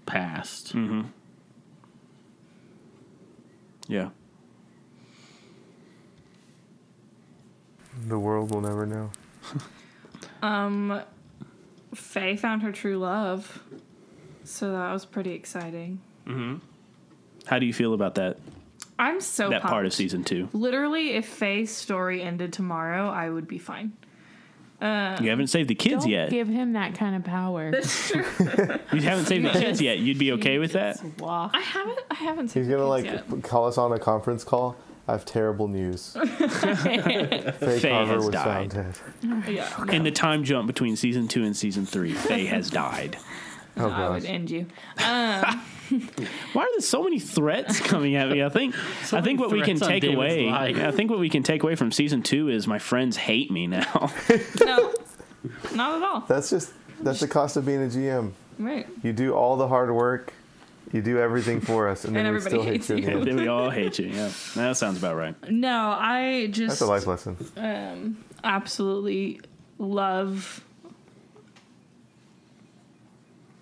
[0.06, 0.74] past?
[0.74, 1.02] Mm-hmm.
[3.88, 4.10] Yeah.
[8.06, 9.10] The world will never know.
[10.42, 11.00] Um,
[11.94, 13.62] Faye found her true love,
[14.42, 16.00] so that was pretty exciting.
[16.26, 16.56] Mm-hmm.
[17.46, 18.38] How do you feel about that
[18.98, 20.48] I'm so that part of season two?
[20.52, 23.92] Literally, if Faye's story ended tomorrow, I would be fine.
[24.80, 26.30] You haven't saved the kids Don't yet.
[26.30, 27.70] give him that kind of power.
[27.70, 28.24] That's true.
[28.92, 30.00] you haven't saved the kids yet.
[30.00, 31.00] You'd be okay with that?
[31.20, 31.52] Walk.
[31.54, 32.00] I haven't.
[32.10, 33.44] I haven't seen He's the going to kids like yet.
[33.44, 34.76] call us on a conference call.
[35.06, 36.12] I have terrible news.
[36.16, 38.72] Faye, Faye Carver has was died.
[38.72, 39.48] found dead.
[39.48, 43.18] Yeah, In the time jump between season two and season three, Faye has died.
[43.76, 44.66] Oh, I would end you.
[44.98, 48.42] Why are there so many threats coming at me?
[48.42, 48.74] I think
[49.12, 50.50] I think what we can take away.
[50.50, 53.66] I think what we can take away from season two is my friends hate me
[53.66, 54.10] now.
[54.64, 54.94] No,
[55.74, 56.20] not at all.
[56.28, 58.30] That's just, that's the cost of being a GM.
[58.60, 58.86] Right.
[59.02, 60.32] You do all the hard work,
[60.92, 63.06] you do everything for us, and then And we still everybody hate you in hates
[63.08, 63.26] the end.
[63.26, 64.06] Then we all hate you.
[64.06, 65.34] Yeah, that sounds about right.
[65.50, 67.36] No, I just That's a life lesson.
[67.56, 69.40] um, absolutely
[69.78, 70.62] love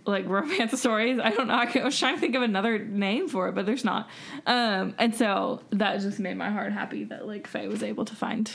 [0.06, 1.18] like romance stories.
[1.22, 1.54] I don't know.
[1.54, 4.08] I was trying to think of another name for it, but there's not.
[4.46, 8.14] Um, and so that just made my heart happy that like Faye was able to
[8.14, 8.50] find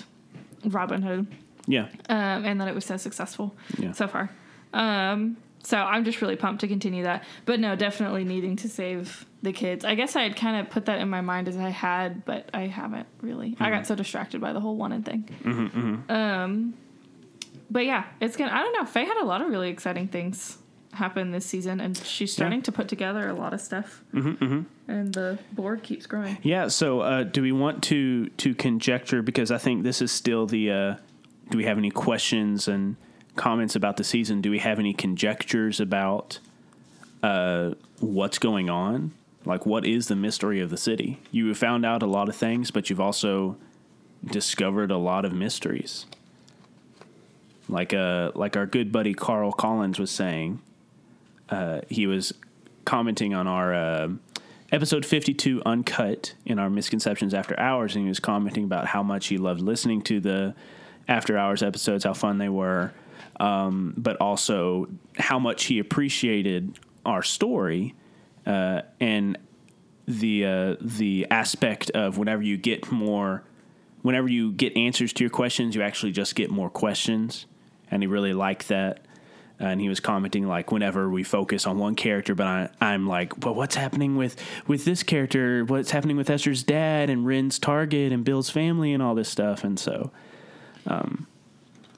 [0.66, 1.28] Robin Hood,
[1.68, 1.88] Yeah.
[2.10, 3.92] um, and that it was so successful Yeah.
[3.92, 4.30] so far.
[4.74, 7.24] Um, so I'm just really pumped to continue that.
[7.46, 9.84] But no, definitely needing to save the kids.
[9.86, 12.50] I guess I had kind of put that in my mind as I had, but
[12.54, 13.56] I haven't really.
[13.60, 15.28] I got so distracted by the whole wanted thing.
[16.10, 16.74] Um,
[17.70, 18.52] but yeah, it's gonna.
[18.52, 18.86] I don't know.
[18.86, 20.58] Faye had a lot of really exciting things
[20.96, 24.04] happen this season, and she's starting to put together a lot of stuff.
[24.14, 26.38] Mm-hmm, And the board keeps growing.
[26.42, 26.68] Yeah.
[26.68, 30.72] So, uh, do we want to to conjecture because I think this is still the.
[30.72, 30.96] Uh,
[31.50, 32.96] do we have any questions and
[33.36, 34.42] comments about the season?
[34.42, 36.40] Do we have any conjectures about
[37.22, 39.12] uh, what's going on?
[39.46, 41.20] Like, what is the mystery of the city?
[41.32, 43.58] You have found out a lot of things, but you've also
[44.26, 46.08] discovered a lot of mysteries.
[47.68, 50.62] Like uh, like our good buddy Carl Collins was saying,
[51.50, 52.34] uh, he was
[52.86, 54.10] commenting on our uh,
[54.72, 59.28] episode 52 uncut in our misconceptions after hours and he was commenting about how much
[59.28, 60.56] he loved listening to the
[61.08, 62.92] after hours episodes how fun they were
[63.40, 67.94] um, but also how much he appreciated our story
[68.46, 69.38] uh, and
[70.08, 73.44] the uh, the aspect of whenever you get more
[74.02, 77.46] whenever you get answers to your questions you actually just get more questions
[77.92, 79.05] and he really liked that
[79.60, 83.46] and he was commenting like whenever we focus on one character but I, i'm like
[83.46, 84.36] well what's happening with
[84.68, 85.64] with this character?
[85.66, 89.64] What's happening with esther's dad and ren's target and bill's family and all this stuff?
[89.64, 90.12] And so
[90.88, 91.28] um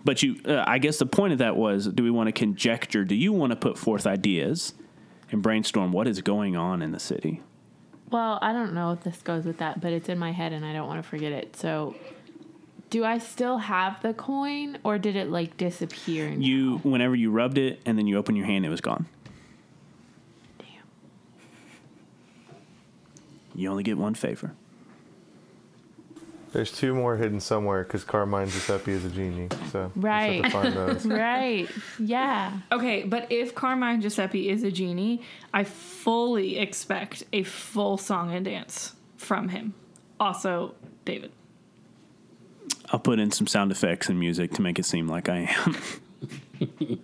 [0.04, 3.04] but you uh, i guess the point of that was do we want to conjecture
[3.04, 4.74] do you want to put forth ideas
[5.32, 7.42] and brainstorm what is going on in the city?
[8.10, 10.66] Well, I don't know if this goes with that, but it's in my head and
[10.66, 11.56] I don't want to forget it.
[11.58, 11.96] So,
[12.90, 16.30] do I still have the coin or did it like disappear?
[16.30, 16.38] now?
[16.38, 19.06] you whenever you rubbed it and then you open your hand it was gone
[20.60, 20.68] Damn.
[23.56, 24.54] you only get one favor
[26.54, 29.50] There's two more hidden somewhere because Carmine Giuseppe is a genie.
[29.72, 30.44] So Right.
[30.44, 31.06] have to find those.
[31.28, 31.70] Right.
[32.00, 32.60] Yeah.
[32.72, 35.22] Okay, but if Carmine Giuseppe is a genie,
[35.54, 39.74] I fully expect a full song and dance from him.
[40.20, 40.74] Also,
[41.06, 41.32] David.
[42.92, 45.76] I'll put in some sound effects and music to make it seem like i am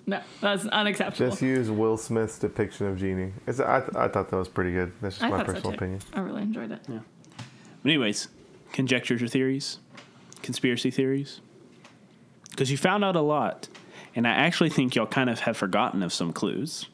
[0.05, 1.29] No, that's unacceptable.
[1.29, 3.33] Just use Will Smith's depiction of genie.
[3.45, 4.91] It's, I, I thought that was pretty good.
[5.01, 5.99] That's just I my thought so personal opinion.
[6.13, 6.79] I really enjoyed it.
[6.87, 7.01] But
[7.85, 8.27] anyways,
[8.71, 9.79] conjectures or theories,
[10.41, 11.41] conspiracy theories,
[12.49, 13.67] because you found out a lot,
[14.15, 16.87] and I actually think y'all kind of have forgotten of some clues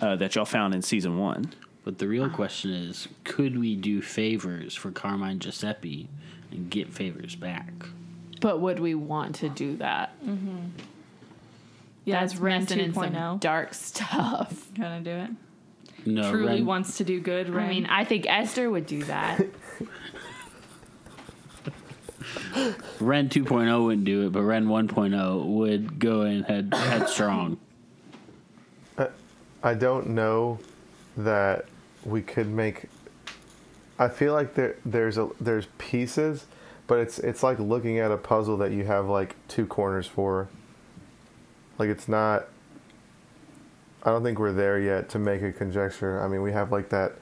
[0.00, 1.54] uh, that y'all found in season one.
[1.84, 6.08] But the real question is, could we do favors for Carmine Giuseppe
[6.50, 7.72] and get favors back?
[8.40, 10.12] But would we want to do that?
[10.24, 10.56] Mm-hmm.
[12.04, 13.40] Yeah, That's it's Ren messing in some 2.0.
[13.40, 14.68] dark stuff.
[14.78, 15.30] Gonna do it.
[16.06, 17.50] No, Truly Ren, wants to do good.
[17.50, 17.66] Ren.
[17.66, 19.40] I mean, I think Esther would do that.
[23.00, 27.58] Ren 2.0 wouldn't do it, but Ren 1.0 would go in head headstrong.
[29.62, 30.58] I don't know
[31.16, 31.66] that
[32.04, 32.84] we could make.
[33.98, 36.46] I feel like there there's a there's pieces,
[36.88, 40.48] but it's it's like looking at a puzzle that you have like two corners for.
[41.78, 42.48] Like it's not.
[44.02, 46.20] I don't think we're there yet to make a conjecture.
[46.20, 47.12] I mean, we have like that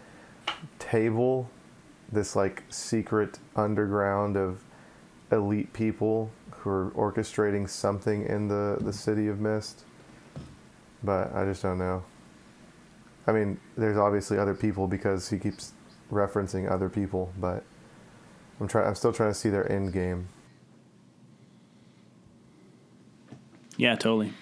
[0.78, 1.50] table,
[2.10, 4.62] this like secret underground of
[5.32, 9.84] elite people who are orchestrating something in the the city of Mist.
[11.02, 12.04] But I just don't know.
[13.26, 15.72] I mean, there's obviously other people because he keeps
[16.12, 17.64] referencing other people, but
[18.60, 18.88] I'm trying.
[18.88, 20.28] I'm still trying to see their end game.
[23.76, 24.32] Yeah, totally.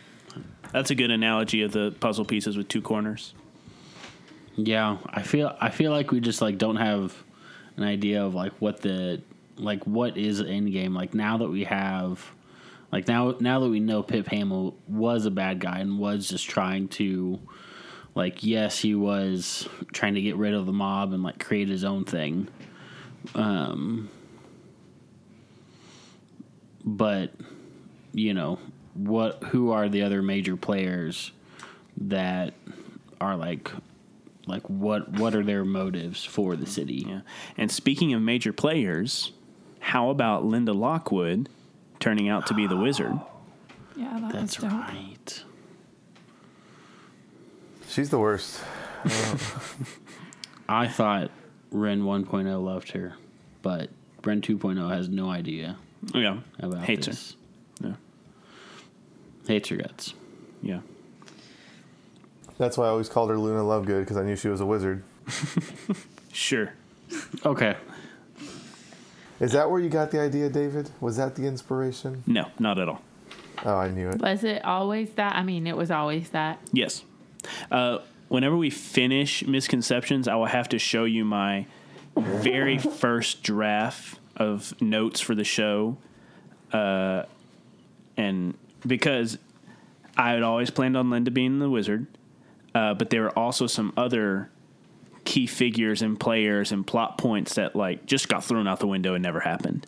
[0.73, 3.35] That's a good analogy of the puzzle pieces with two corners.
[4.57, 7.15] Yeah, I feel I feel like we just like don't have
[7.77, 9.23] an idea of like what the
[9.57, 10.95] like what is the end game.
[10.95, 12.25] Like now that we have
[12.93, 16.49] like now now that we know Pip Hamill was a bad guy and was just
[16.49, 17.41] trying to
[18.15, 21.85] like yes, he was trying to get rid of the mob and like create his
[21.85, 22.49] own thing.
[23.35, 24.11] Um
[26.85, 27.33] but
[28.13, 28.59] you know,
[28.95, 31.33] what who are the other major players
[31.97, 32.55] that
[33.21, 33.71] are like
[34.47, 37.21] like what what are their motives for the city Yeah.
[37.57, 39.33] And speaking of major players,
[39.81, 41.49] how about Linda Lockwood
[42.01, 43.19] turning out to be the wizard?
[43.97, 44.81] yeah, that that's was dope.
[44.81, 45.45] right
[47.89, 48.61] She's the worst.
[50.69, 51.31] i thought
[51.75, 53.15] ren 1.0 loved her
[53.61, 53.91] but
[54.25, 55.77] ren 2.0 has no idea
[56.15, 56.39] Oh, yeah.
[56.59, 57.87] about Hates her.
[57.89, 57.95] Yeah.
[59.49, 60.13] Hates her guts.
[60.63, 60.81] Yeah.
[62.59, 65.03] That's why I always called her Luna Lovegood because I knew she was a wizard.
[66.33, 66.73] Sure.
[67.47, 67.77] Okay.
[69.41, 70.91] Is that where you got the idea, David?
[71.01, 72.23] Was that the inspiration?
[72.27, 73.03] No, not at all.
[73.65, 74.21] Oh, I knew it.
[74.21, 75.37] Was it always that?
[75.37, 76.59] I mean, it was always that.
[76.73, 77.05] Yes.
[77.71, 77.99] Uh,
[78.29, 81.67] whenever we finish misconceptions, I will have to show you my
[82.17, 85.97] very first draft of notes for the show,
[86.73, 87.25] uh,
[88.17, 88.55] and
[88.87, 89.39] because
[90.17, 92.07] I had always planned on Linda being the wizard,
[92.75, 94.51] uh, but there were also some other
[95.25, 99.15] key figures and players and plot points that like just got thrown out the window
[99.15, 99.87] and never happened.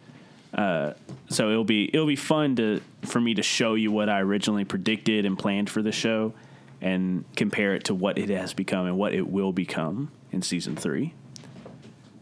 [0.55, 0.95] Uh,
[1.29, 4.65] so it'll be it'll be fun to for me to show you what I originally
[4.65, 6.33] predicted and planned for the show,
[6.81, 10.77] and compare it to what it has become and what it will become in season
[10.77, 11.15] three.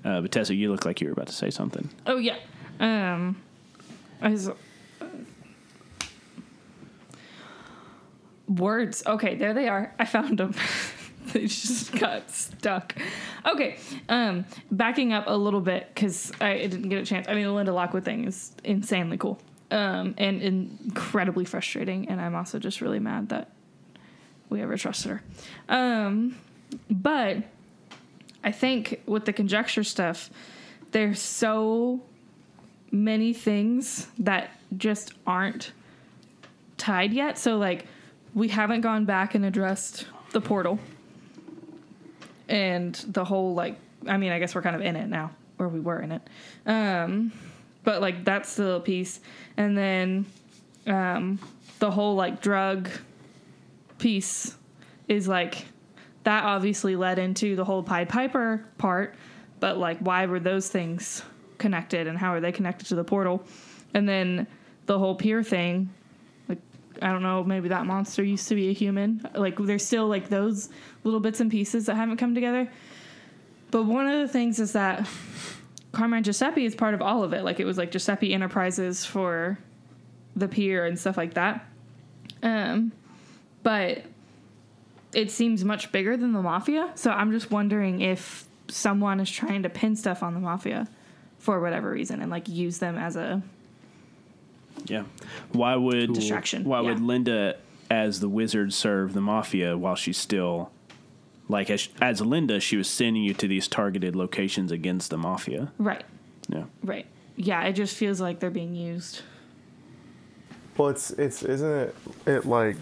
[0.05, 1.88] Uh, but Tessa, you look like you were about to say something.
[2.07, 2.36] Oh yeah.
[2.78, 3.40] Um,
[4.20, 4.55] I was, uh,
[8.48, 9.02] words.
[9.07, 9.94] Okay, there they are.
[9.98, 10.55] I found them.
[11.32, 12.94] they just got stuck.
[13.46, 13.78] Okay.
[14.09, 17.28] Um, backing up a little bit because I didn't get a chance.
[17.28, 19.38] I mean, the Linda Lockwood thing is insanely cool.
[19.70, 22.09] Um, and incredibly frustrating.
[22.09, 23.50] And I'm also just really mad that
[24.49, 25.22] we ever trusted her.
[25.68, 26.36] Um,
[26.90, 27.38] but
[28.42, 30.30] I think with the conjecture stuff,
[30.92, 32.03] there's so
[32.90, 35.72] many things that just aren't
[36.76, 37.38] tied yet.
[37.38, 37.86] So like
[38.34, 40.78] we haven't gone back and addressed the portal
[42.49, 43.76] and the whole like
[44.07, 46.22] I mean I guess we're kind of in it now or we were in it.
[46.66, 47.32] Um
[47.82, 49.20] but like that's the a piece
[49.57, 50.26] and then
[50.86, 51.38] um
[51.78, 52.88] the whole like drug
[54.05, 54.55] piece
[55.09, 55.64] is like
[56.24, 59.14] that obviously led into the whole Pied Piper part,
[59.61, 61.22] but like why were those things
[61.57, 63.42] connected and how are they connected to the portal?
[63.94, 64.46] And then
[64.84, 65.88] the whole pier thing,
[66.50, 66.59] like
[67.00, 69.26] I don't know, maybe that monster used to be a human.
[69.34, 70.68] Like there's still like those
[71.02, 72.70] little bits and pieces that haven't come together.
[73.70, 75.09] But one of the things is that
[75.92, 77.42] Carmine Giuseppe is part of all of it.
[77.42, 79.59] Like it was like Giuseppe Enterprises for
[80.36, 81.66] the pier and stuff like that.
[82.42, 82.92] Um,
[83.64, 84.02] but
[85.12, 86.92] it seems much bigger than the mafia.
[86.94, 90.86] So I'm just wondering if someone is trying to pin stuff on the mafia
[91.38, 93.42] for whatever reason and like use them as a
[94.86, 95.04] Yeah.
[95.52, 97.00] Why would Distraction, Why would.
[97.00, 97.56] Linda,
[97.90, 100.70] as the wizard, serve the mafia while she's still,
[101.48, 105.72] like as as Linda, she was sending you to these targeted locations against the mafia.
[105.78, 106.04] right,
[106.48, 106.64] Yeah.
[106.82, 107.06] right.
[107.36, 109.22] Yeah, it just feels like they're being used.
[110.76, 111.94] Well, it's it's isn't it
[112.26, 112.76] it like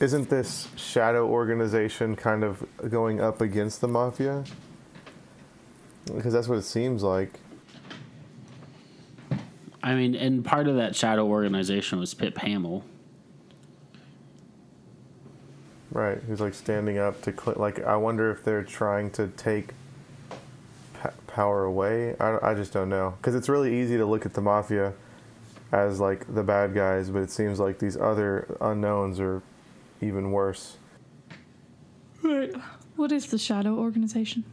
[0.00, 4.44] isn't this shadow organization kind of going up against the mafia?
[6.14, 7.40] Because that's what it seems like.
[9.82, 12.84] I mean, and part of that shadow organization was Pip Hamill.
[15.92, 19.68] Right, who's like standing up to cl- like I wonder if they're trying to take
[21.02, 22.16] p- power away.
[22.20, 24.92] I, I just don't know because it's really easy to look at the mafia
[25.72, 29.40] as like the bad guys, but it seems like these other unknowns are
[30.00, 30.76] even worse.
[32.22, 32.52] Right.
[32.96, 34.44] What is the shadow organization?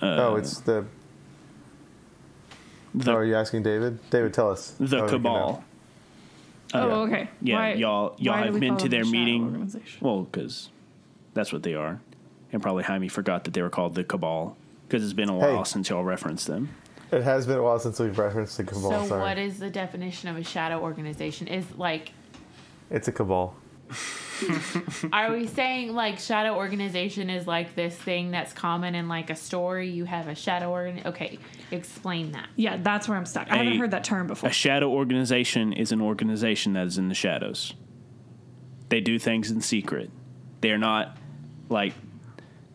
[0.00, 0.84] Uh, oh, it's the.
[2.94, 3.98] The, oh, are you asking David?
[4.10, 4.74] David, tell us.
[4.78, 5.32] the Oh, cabal.
[5.34, 5.64] know.
[6.74, 7.28] Oh, oh, okay.
[7.40, 9.44] Yeah, Why- y'all y'all why have been to their the meeting.
[9.44, 9.98] organization?
[10.06, 10.68] Well, because
[11.34, 12.00] that's what they are,
[12.52, 14.56] and probably Jaime forgot that they were called the cabal
[14.88, 15.64] because it's been a while Hey.
[15.64, 16.68] since y'all referenced them.
[17.10, 18.90] It has been a while since we've referenced the cabal.
[19.02, 19.20] so, sorry.
[19.20, 21.46] what is the definition of a shadow organization?
[21.46, 22.12] Is like,
[22.92, 23.56] It's a cabal.
[25.12, 29.36] are we saying like shadow organization is like this thing that's common in like a
[29.36, 29.88] story?
[29.88, 31.02] You have a shadow organ.
[31.06, 31.38] Okay,
[31.70, 32.48] explain that.
[32.56, 33.50] Yeah, that's where I'm stuck.
[33.50, 34.50] I haven't heard that term before.
[34.50, 37.74] A shadow organization is an organization that is in the shadows.
[38.88, 40.10] They do things in secret.
[40.60, 41.16] They're not
[41.68, 41.94] like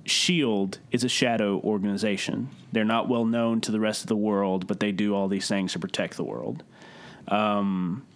[0.06, 2.50] Shield is a shadow organization.
[2.72, 5.48] They're not well known to the rest of the world, but they do all these
[5.48, 6.64] things to protect the world.
[7.28, 8.07] Um,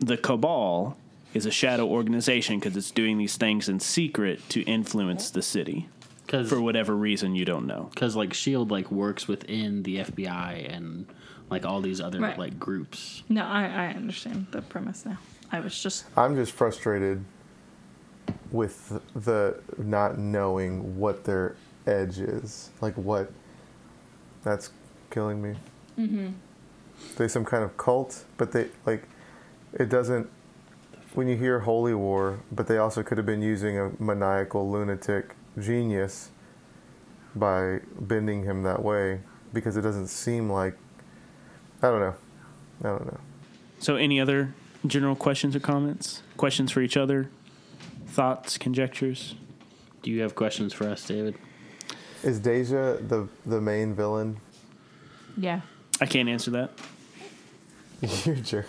[0.00, 0.96] the Cabal
[1.34, 5.88] is a shadow organization because it's doing these things in secret to influence the city
[6.26, 7.90] Because for whatever reason you don't know.
[7.92, 11.06] because like Shield like works within the FBI and
[11.50, 12.38] like all these other Right.
[12.38, 13.22] like groups.
[13.28, 15.18] no, I, I understand the premise now.
[15.52, 17.24] I was just I'm just frustrated
[18.50, 22.70] with the not knowing what their edge is.
[22.80, 23.30] Like what?
[24.44, 24.70] That's
[25.10, 25.54] killing me.
[25.98, 26.28] Mm-hmm.
[27.16, 29.04] They some kind of cult, but they like
[29.72, 30.28] it doesn't.
[31.14, 35.34] When you hear holy war, but they also could have been using a maniacal lunatic
[35.58, 36.30] genius
[37.34, 39.20] by bending him that way
[39.52, 40.76] because it doesn't seem like.
[41.82, 42.14] I don't know.
[42.80, 43.20] I don't know.
[43.78, 44.54] So, any other
[44.86, 46.22] general questions or comments?
[46.36, 47.30] Questions for each other?
[48.06, 49.34] Thoughts, conjectures?
[50.02, 51.36] Do you have questions for us, David?
[52.22, 54.38] Is Deja the the main villain?
[55.36, 55.60] Yeah.
[56.00, 56.70] I can't answer that.
[58.24, 58.66] You're a jerk.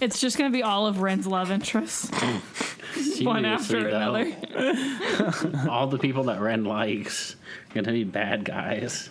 [0.00, 2.10] It's just gonna be all of Ren's love interests,
[3.20, 5.68] one after though, another.
[5.70, 7.36] All the people that Ren likes
[7.70, 9.10] are gonna be bad guys.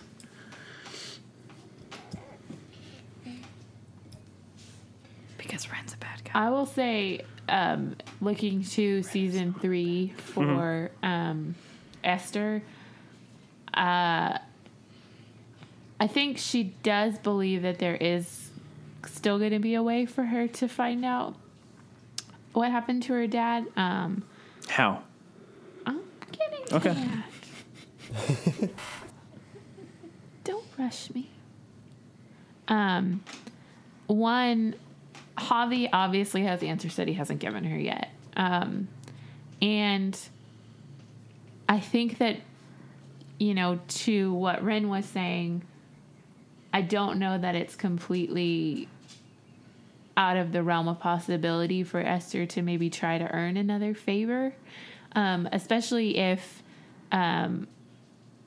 [5.38, 6.32] Because Ren's a bad guy.
[6.34, 11.54] I will say, um, looking to season three for um,
[12.04, 12.62] Esther,
[13.72, 14.38] uh,
[16.00, 18.47] I think she does believe that there is
[19.08, 21.34] still going to be a way for her to find out
[22.52, 23.66] what happened to her dad.
[23.76, 24.24] Um,
[24.68, 25.02] How?
[25.86, 26.00] I'm
[26.32, 27.08] getting Okay.
[30.44, 31.28] Don't rush me.
[32.68, 33.22] Um,
[34.06, 34.74] one,
[35.36, 38.10] Javi obviously has answers that he hasn't given her yet.
[38.36, 38.88] Um,
[39.60, 40.18] and
[41.68, 42.38] I think that,
[43.38, 45.62] you know, to what Ren was saying,
[46.72, 48.88] I don't know that it's completely
[50.18, 54.52] out of the realm of possibility for Esther to maybe try to earn another favor,
[55.12, 56.64] um, especially if
[57.12, 57.68] um,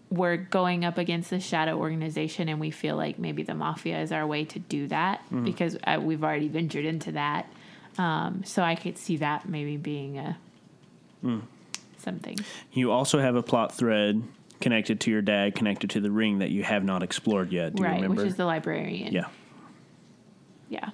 [0.10, 4.12] we're going up against the shadow organization and we feel like maybe the mafia is
[4.12, 7.50] our way to do that because uh, we've already ventured into that.
[7.98, 10.38] Um, so I could see that maybe being a
[11.98, 12.38] something.
[12.74, 14.22] You also have a plot thread
[14.60, 17.76] connected to your dad, connected to the ring that you have not explored yet.
[17.76, 18.24] Do you right, remember?
[18.24, 19.14] which is the librarian.
[19.14, 19.28] yeah.
[20.68, 20.90] Yeah.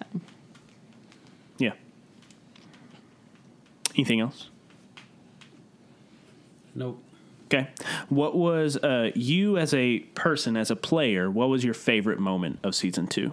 [0.00, 0.20] So
[1.58, 1.72] Yeah.
[3.94, 4.48] Anything else?
[6.74, 7.02] Nope.
[7.46, 7.68] Okay.
[8.08, 12.60] What was uh, you as a person, as a player, what was your favorite moment
[12.62, 13.32] of season two?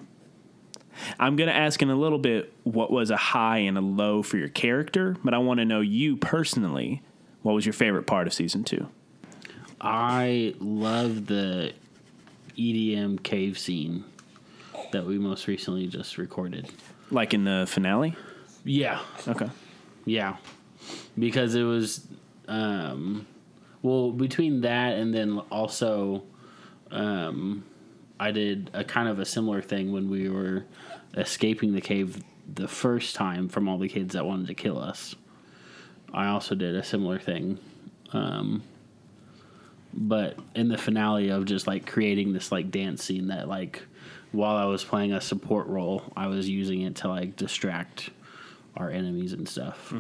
[1.20, 4.24] I'm going to ask in a little bit what was a high and a low
[4.24, 7.03] for your character, but I want to know you personally.
[7.43, 8.88] What was your favorite part of season two?
[9.80, 11.74] I love the
[12.57, 14.03] EDM cave scene
[14.91, 16.69] that we most recently just recorded.
[17.11, 18.15] Like in the finale?
[18.63, 19.49] Yeah, Okay.
[20.05, 20.38] yeah,
[21.17, 22.05] because it was,
[22.47, 23.25] um,
[23.82, 26.23] well, between that and then also,
[26.91, 27.63] um,
[28.19, 30.65] I did a kind of a similar thing when we were
[31.15, 32.21] escaping the cave
[32.53, 35.15] the first time from all the kids that wanted to kill us.
[36.13, 37.59] I also did a similar thing.
[38.11, 38.63] Um,
[39.93, 43.82] but in the finale of just like creating this like dance scene that like
[44.32, 48.09] while I was playing a support role, I was using it to like distract
[48.75, 49.93] our enemies and stuff.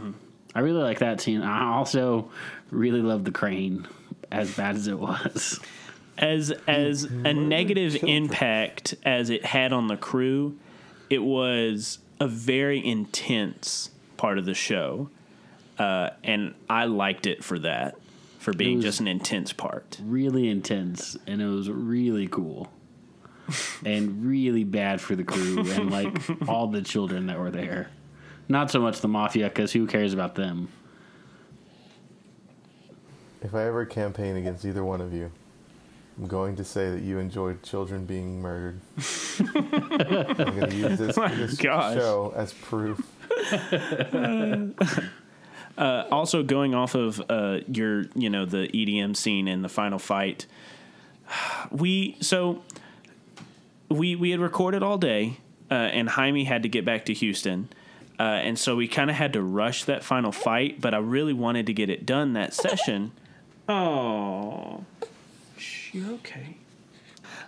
[0.55, 1.41] I really like that scene.
[1.41, 2.29] I also
[2.71, 3.87] really love the crane,
[4.31, 5.59] as bad as it was.
[6.17, 10.57] as as a negative impact as it had on the crew,
[11.09, 15.09] it was a very intense part of the show,
[15.77, 17.95] uh, and I liked it for that,
[18.39, 19.99] for being just an intense part.
[20.03, 22.71] Really intense, and it was really cool.
[23.85, 26.13] And really bad for the crew and like
[26.47, 27.89] all the children that were there.
[28.49, 30.69] Not so much the mafia, because who cares about them?
[33.41, 35.31] If I ever campaign against either one of you,
[36.17, 38.79] I'm going to say that you enjoyed children being murdered.
[39.39, 41.95] I'm going to use this, this gosh.
[41.95, 42.99] show as proof.
[45.77, 50.47] also going off of uh, your you know the EDM scene in the final fight
[51.71, 52.61] we so
[53.89, 55.37] we we had recorded all day
[55.69, 57.69] uh, and Jaime had to get back to Houston.
[58.19, 61.33] Uh, and so we kind of had to rush that final fight but I really
[61.33, 63.11] wanted to get it done that session.
[63.69, 64.85] Oh
[65.91, 66.55] you're okay.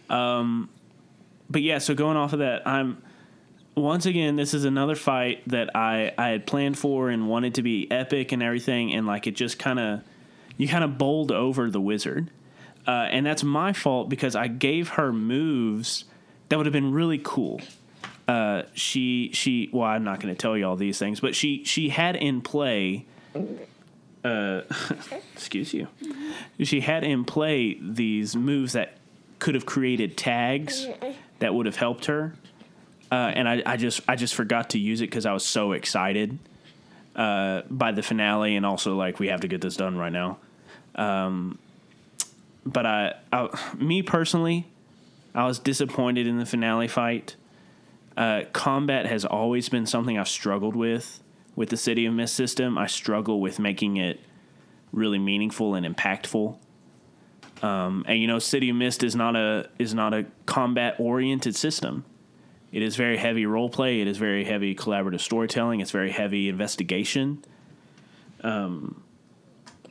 [0.10, 0.70] Um
[1.50, 3.02] but yeah so going off of that I'm
[3.80, 7.62] once again, this is another fight that I, I had planned for and wanted to
[7.62, 10.02] be epic and everything, and like it just kind of
[10.58, 12.30] you kind of bowled over the wizard,
[12.88, 16.06] uh, and that's my fault because I gave her moves
[16.50, 17.62] that would have been really cool.
[18.28, 21.64] Uh, she she well, I'm not going to tell you all these things, but she
[21.64, 23.06] she had in play.
[24.24, 24.62] Uh,
[25.34, 25.88] excuse you.
[26.62, 28.98] She had in play these moves that
[29.40, 30.86] could have created tags
[31.40, 32.34] that would have helped her
[33.12, 35.72] uh, and I, I just I just forgot to use it because I was so
[35.72, 36.38] excited
[37.16, 40.38] uh, by the finale, and also like we have to get this done right now.
[40.96, 41.58] Um,
[42.66, 44.68] but I, I, me personally,
[45.34, 47.36] I was disappointed in the finale fight.
[48.18, 51.22] Uh, combat has always been something I've struggled with
[51.56, 52.78] with the City of Mist system.
[52.78, 54.20] I struggle with making it
[54.92, 56.58] really meaningful and impactful.
[57.62, 61.56] Um, and you know, City of Mist is not a is not a combat oriented
[61.56, 62.06] system
[62.72, 64.02] It is very heavy role play.
[64.02, 65.82] It is very heavy collaborative storytelling.
[65.82, 67.44] It's very heavy investigation.
[68.42, 69.04] Um,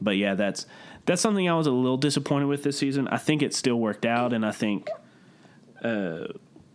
[0.01, 0.67] but yeah, that's
[1.07, 3.09] that's something I was a little disappointed with this season.
[3.09, 4.89] I think it still worked out, and I think
[5.83, 6.29] uh,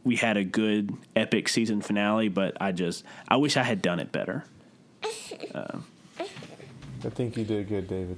[0.04, 2.30] we had a good epic season finale.
[2.30, 4.45] But I just I wish I had done it better.
[5.56, 8.18] I think you did good, David.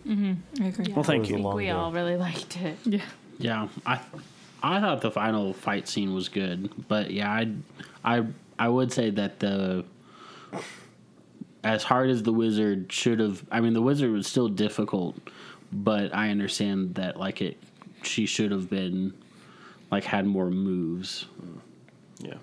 [0.62, 0.94] I agree.
[0.94, 1.36] Well, thank you.
[1.36, 1.72] a I think long we day.
[1.72, 2.78] all really liked it.
[2.86, 3.02] Yeah.
[3.38, 4.00] Yeah, I
[4.64, 7.52] I thought the final fight scene was good, but yeah, I
[8.04, 8.26] I
[8.58, 9.84] I would say that the
[11.64, 13.44] as hard as the wizard should have.
[13.52, 15.18] I mean, the wizard was still difficult,
[15.72, 17.58] but I understand that like it,
[18.04, 19.14] she should have been
[19.96, 21.26] like had more moves.
[22.20, 22.34] Yeah.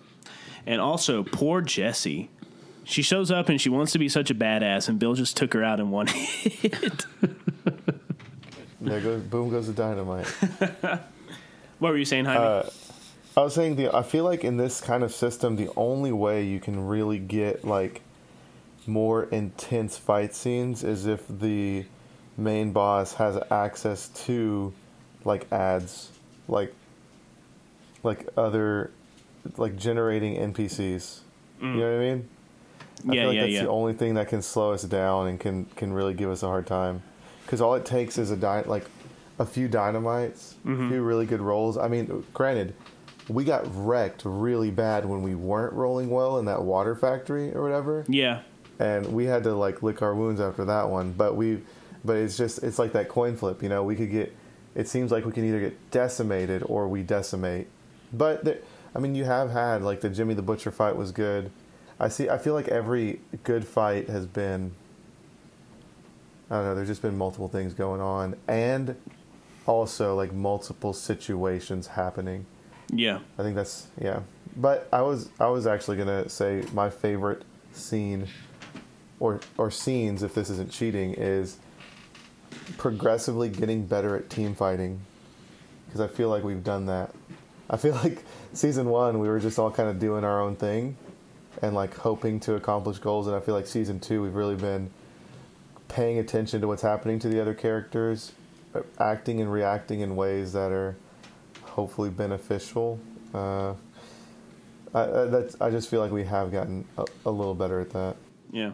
[0.66, 2.30] And also, poor Jesse.
[2.84, 5.53] She shows up and she wants to be such a badass, and Bill just took
[5.53, 7.05] her out in one hit.
[8.80, 10.26] There goes boom goes the dynamite.
[11.78, 12.44] what were you saying, Jaime?
[12.44, 12.62] Uh,
[13.36, 16.44] I was saying the I feel like in this kind of system, the only way
[16.44, 18.00] you can really get like
[18.86, 21.84] more intense fight scenes is if the
[22.36, 24.72] main boss has access to
[25.24, 26.11] like ads,
[26.48, 26.74] like
[28.03, 28.90] like other
[29.57, 31.20] like generating NPCs.
[31.61, 32.28] You know what I mean?
[33.09, 33.62] I yeah, feel like yeah, that's yeah.
[33.62, 36.46] the only thing that can slow us down and can can really give us a
[36.46, 37.03] hard time.
[37.44, 38.84] Because all it takes is a di- like
[39.38, 40.86] a few dynamites, Mm-hmm.
[40.86, 41.76] a few really good rolls.
[41.78, 42.74] I mean, granted,
[43.28, 47.62] we got wrecked really bad when we weren't rolling well in that water factory or
[47.62, 48.42] whatever, yeah.
[48.78, 51.12] and we had to like lick our wounds after that one.
[51.12, 51.62] But we,
[52.05, 53.62] but it's just it's like that coin flip.
[53.62, 54.34] You know, we could get.
[54.74, 57.68] It seems like we can either get decimated or we decimate.
[58.12, 58.58] But there,
[58.94, 61.50] I mean, you have had like the Jimmy the Butcher fight was good.
[61.98, 62.28] I see.
[62.28, 64.72] I feel like every good fight has been.
[66.50, 66.74] I don't know.
[66.74, 68.96] There's just been multiple things going on, and
[69.66, 72.46] also like multiple situations happening.
[72.90, 73.20] Yeah.
[73.38, 74.20] I think that's yeah.
[74.56, 77.42] But I was I was actually gonna say my favorite
[77.72, 78.26] scene,
[79.18, 81.56] or or scenes if this isn't cheating, is
[82.76, 85.00] progressively getting better at team fighting,
[85.86, 87.14] because I feel like we've done that.
[87.72, 90.96] I feel like season one we were just all kind of doing our own thing,
[91.62, 94.90] and like hoping to accomplish goals, and I feel like season two we've really been
[95.88, 98.32] paying attention to what's happening to the other characters,
[98.98, 100.96] acting and reacting in ways that are
[101.64, 103.00] hopefully beneficial.
[103.34, 103.74] Uh,
[104.94, 108.16] I, I, I just feel like we have gotten a, a little better at that.
[108.50, 108.72] Yeah.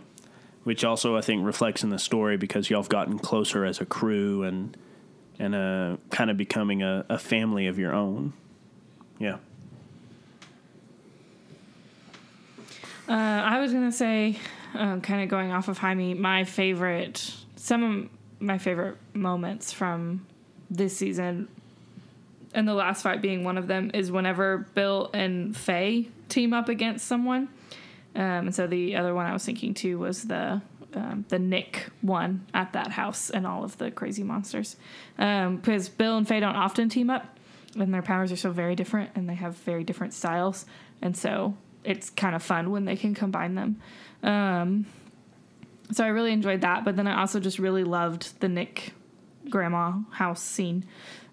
[0.65, 3.87] Which also I think reflects in the story because y'all have gotten closer as a
[3.87, 4.77] crew and
[5.39, 8.33] and uh, kind of becoming a, a family of your own.
[9.19, 9.39] Yeah.
[13.09, 14.39] Uh, I was gonna say,
[14.75, 18.09] uh, kind of going off of Jaime, my favorite, some of
[18.41, 20.27] my favorite moments from
[20.71, 21.49] this season,
[22.53, 26.69] and the last fight being one of them, is whenever Bill and Faye team up
[26.69, 27.49] against someone.
[28.15, 30.61] Um, and so the other one I was thinking too was the
[30.95, 34.77] um, the Nick one at that house and all of the crazy monsters,
[35.17, 37.38] because Bill and Faye don't often team up,
[37.77, 40.67] and their powers are so very different, and they have very different styles,
[41.03, 43.81] and so it's kind of fun when they can combine them.
[44.23, 44.87] Um,
[45.93, 48.93] so I really enjoyed that, but then I also just really loved the Nick
[49.49, 50.85] grandma house scene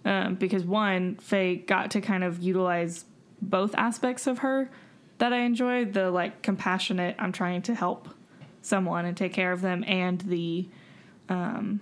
[0.05, 3.05] um, because one, Faye got to kind of utilize
[3.41, 4.69] both aspects of her
[5.17, 8.09] that I enjoyed the like compassionate, I'm trying to help
[8.61, 10.67] someone and take care of them, and the
[11.29, 11.81] um,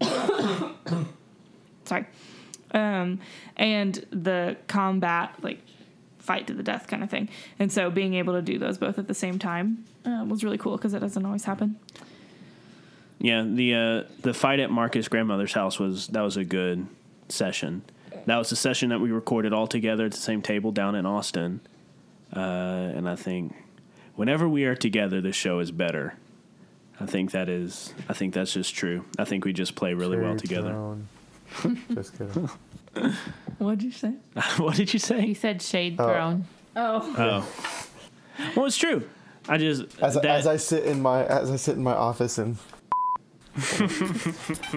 [1.84, 2.06] sorry,
[2.72, 3.20] um,
[3.56, 5.60] and the combat like
[6.18, 7.28] fight to the death kind of thing.
[7.58, 10.58] And so being able to do those both at the same time uh, was really
[10.58, 11.76] cool because it doesn't always happen.
[13.18, 16.86] Yeah, the uh, the fight at Marcus' grandmother's house was that was a good
[17.28, 17.82] session.
[18.26, 21.06] That was the session that we recorded all together at the same table down in
[21.06, 21.60] Austin.
[22.34, 23.54] Uh, and I think
[24.14, 26.14] whenever we are together, the show is better.
[27.00, 27.92] I think that is.
[28.08, 29.04] I think that's just true.
[29.18, 30.70] I think we just play really well together.
[30.70, 31.08] throne.
[31.94, 32.48] just kidding.
[33.58, 34.14] What'd you say?
[34.58, 35.20] what did you say?
[35.20, 36.06] He said shade Oh.
[36.08, 36.44] thrown.
[36.76, 39.08] Oh, Oh, well, it's true.
[39.48, 41.94] I just As, I that- as I sit in my as I sit in my
[41.94, 42.56] office and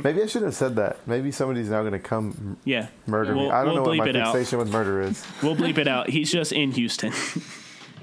[0.03, 1.07] maybe I shouldn't have said that.
[1.07, 2.88] Maybe somebody's now going to come yeah.
[3.07, 3.41] murder me.
[3.41, 4.34] We'll- I don't we'll know what my bleep it out.
[4.34, 5.26] fixation with murder is.
[5.41, 6.09] We'll bleep it out.
[6.09, 7.13] He's just in Houston.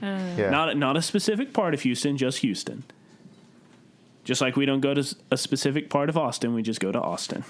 [0.02, 0.34] Uh.
[0.36, 0.50] Yeah.
[0.50, 2.84] Not not a specific part of Houston, just Houston.
[4.24, 6.92] Just like we don't go to s- a specific part of Austin, we just go
[6.92, 7.44] to Austin.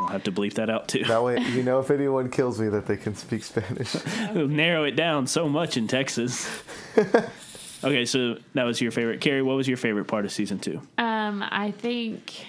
[0.00, 1.04] I'll have to bleep that out too.
[1.04, 3.94] that way, you know, if anyone kills me, that they can speak Spanish.
[3.94, 6.48] It'll narrow it down so much in Texas.
[7.84, 9.20] okay, so that was your favorite.
[9.20, 10.80] Carrie, what was your favorite part of season two?
[10.98, 12.46] Um, I think,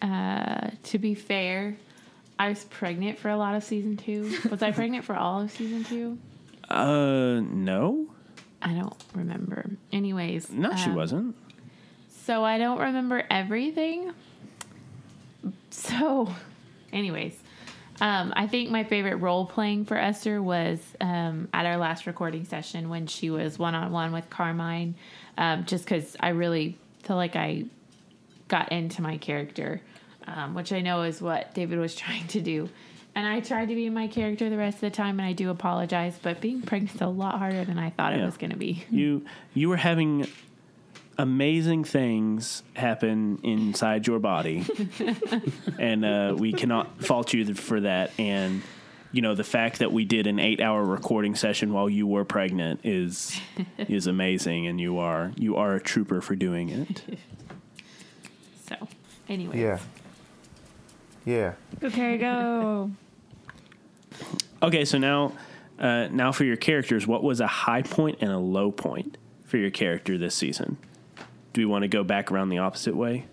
[0.00, 1.76] uh, to be fair,
[2.38, 4.32] I was pregnant for a lot of season two.
[4.50, 6.18] Was I pregnant for all of season two?
[6.68, 8.06] Uh, no,
[8.62, 9.70] I don't remember.
[9.92, 11.36] Anyways, no, she um, wasn't.
[12.24, 14.12] So I don't remember everything.
[15.70, 16.28] So,
[16.92, 17.38] anyways,
[18.00, 22.44] um, I think my favorite role playing for Esther was um, at our last recording
[22.44, 24.94] session when she was one on one with Carmine,
[25.36, 27.64] um, just because I really feel like I
[28.46, 29.80] got into my character,
[30.26, 32.68] um, which I know is what David was trying to do.
[33.14, 35.50] And I tried to be my character the rest of the time, and I do
[35.50, 38.56] apologize, but being pregnant is a lot harder than I thought it was going to
[38.56, 38.84] be.
[38.90, 40.28] You you were having
[41.18, 44.64] amazing things happen inside your body,
[45.78, 48.12] and uh, we cannot fault you for that.
[48.18, 48.62] And
[49.10, 52.24] you know the fact that we did an eight hour recording session while you were
[52.24, 53.38] pregnant is
[53.78, 57.02] is amazing, and you are you are a trooper for doing it.
[58.68, 58.86] So,
[59.30, 59.78] anyway, Yeah.
[61.24, 61.54] Yeah.
[61.82, 62.90] Okay, go.
[64.62, 65.32] Okay, so now
[65.78, 69.16] uh, now for your characters, what was a high point and a low point
[69.46, 70.76] for your character this season?
[71.52, 73.26] Do we want to go back around the opposite way?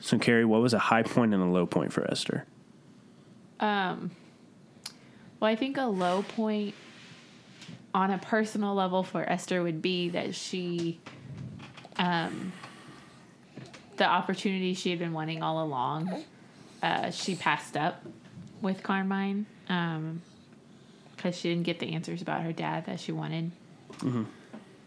[0.00, 2.44] So, Carrie, what was a high point and a low point for Esther?
[3.58, 4.10] Um,
[5.40, 6.74] well, I think a low point
[7.94, 11.00] on a personal level for Esther would be that she,
[11.96, 12.52] um,
[13.96, 16.24] the opportunity she had been wanting all along,
[16.82, 18.04] uh, she passed up
[18.60, 20.20] with Carmine um,
[21.16, 23.52] because she didn't get the answers about her dad that she wanted.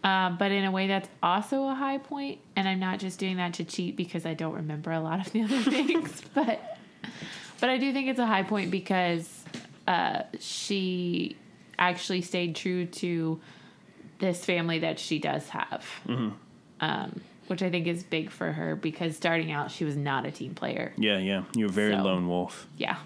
[0.04, 3.36] Uh, but in a way, that's also a high point, and I'm not just doing
[3.38, 6.78] that to cheat because I don't remember a lot of the other things, but
[7.60, 9.44] but I do think it's a high point because
[9.88, 11.36] uh, she
[11.78, 13.40] actually stayed true to
[14.20, 15.84] this family that she does have,
[16.80, 20.30] um, which I think is big for her because starting out she was not a
[20.30, 20.92] team player.
[20.96, 22.66] Yeah, yeah, you're a very So- lone wolf.
[22.76, 22.96] Yeah,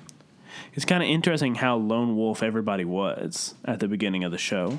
[0.75, 4.79] It's kind of interesting how lone wolf everybody was at the beginning of the show.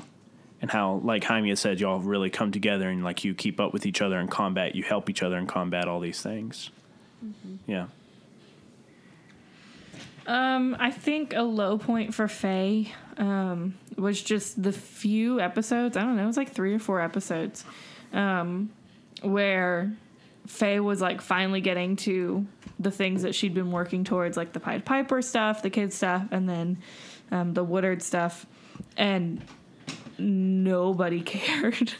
[0.64, 3.74] And how, like Jaime had said, y'all really come together and like you keep up
[3.74, 4.74] with each other in combat.
[4.74, 5.88] You help each other in combat.
[5.88, 6.70] All these things.
[7.66, 7.88] Yeah.
[10.26, 15.98] Um, I think a low point for Faye um, was just the few episodes.
[15.98, 17.62] I don't know, it was like three or four episodes
[18.14, 18.70] um,
[19.20, 19.92] where
[20.46, 22.46] Faye was like finally getting to
[22.78, 26.26] the things that she'd been working towards, like the Pied Piper stuff, the kids stuff,
[26.30, 26.78] and then
[27.30, 28.46] um, the Woodard stuff,
[28.96, 29.42] and
[30.18, 31.92] nobody cared.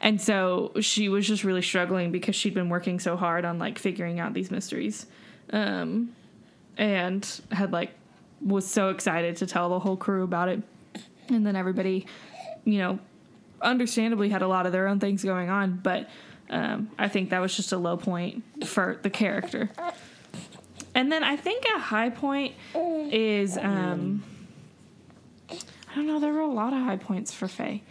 [0.00, 3.78] and so she was just really struggling because she'd been working so hard on like
[3.78, 5.06] figuring out these mysteries.
[5.52, 6.14] Um,
[6.76, 7.90] and had like
[8.40, 10.62] was so excited to tell the whole crew about it
[11.28, 12.06] and then everybody
[12.64, 12.98] you know
[13.60, 16.08] understandably had a lot of their own things going on but
[16.48, 19.70] um, i think that was just a low point for the character
[20.94, 24.22] and then i think a high point is um,
[25.90, 27.82] i don't know there were a lot of high points for faye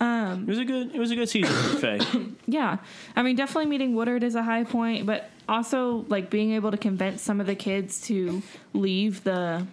[0.00, 0.94] It was a good.
[0.94, 2.00] It was a good season for Faye.
[2.46, 2.78] yeah
[3.16, 6.78] i mean definitely meeting woodard is a high point but also like being able to
[6.78, 8.42] convince some of the kids to
[8.72, 9.66] leave the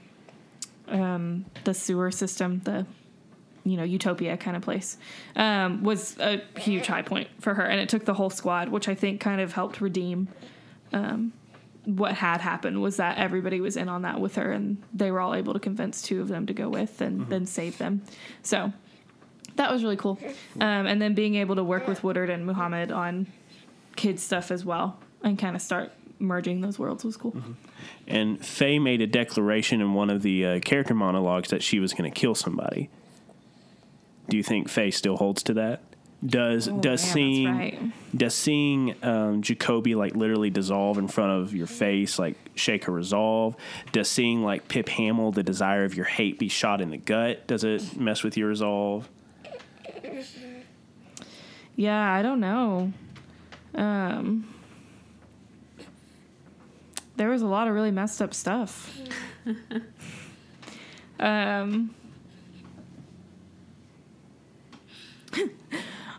[0.90, 2.86] um the sewer system the
[3.64, 4.98] you know utopia kind of place
[5.36, 8.88] um was a huge high point for her and it took the whole squad which
[8.90, 10.28] i think kind of helped redeem
[10.94, 11.32] um
[11.88, 15.22] what had happened was that everybody was in on that with her and they were
[15.22, 18.02] all able to convince two of them to go with and then save them
[18.44, 18.72] so
[19.58, 20.18] that was really cool.
[20.62, 23.28] Um, and then being able to work with Woodard and Muhammad on
[23.96, 27.36] kids stuff as well and kind of start merging those worlds was cool.
[28.08, 31.94] And Faye made a declaration in one of the uh, character monologues that she was
[31.94, 32.90] going to kill somebody.
[34.30, 35.82] Do you think Faye still holds to that?
[36.26, 37.92] Does Oh, does man, seeing right.
[38.16, 42.92] does seeing um, Jacoby like literally dissolve in front of your face like shake her
[42.92, 43.56] resolve?
[43.92, 47.46] Does seeing like Pip Hamill, the desire of your hate, be shot in the gut?
[47.46, 49.08] Does it mess with your resolve?
[51.76, 52.92] Yeah, I don't know.
[53.76, 54.52] Um,
[57.16, 58.98] there was a lot of really messed up stuff.
[61.20, 61.94] um,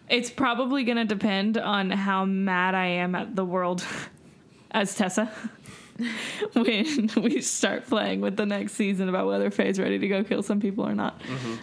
[0.08, 3.84] it's probably going to depend on how mad I am at the world
[4.70, 5.30] as Tessa
[6.52, 10.42] when we start playing with the next season about whether Faye's ready to go kill
[10.42, 11.20] some people or not.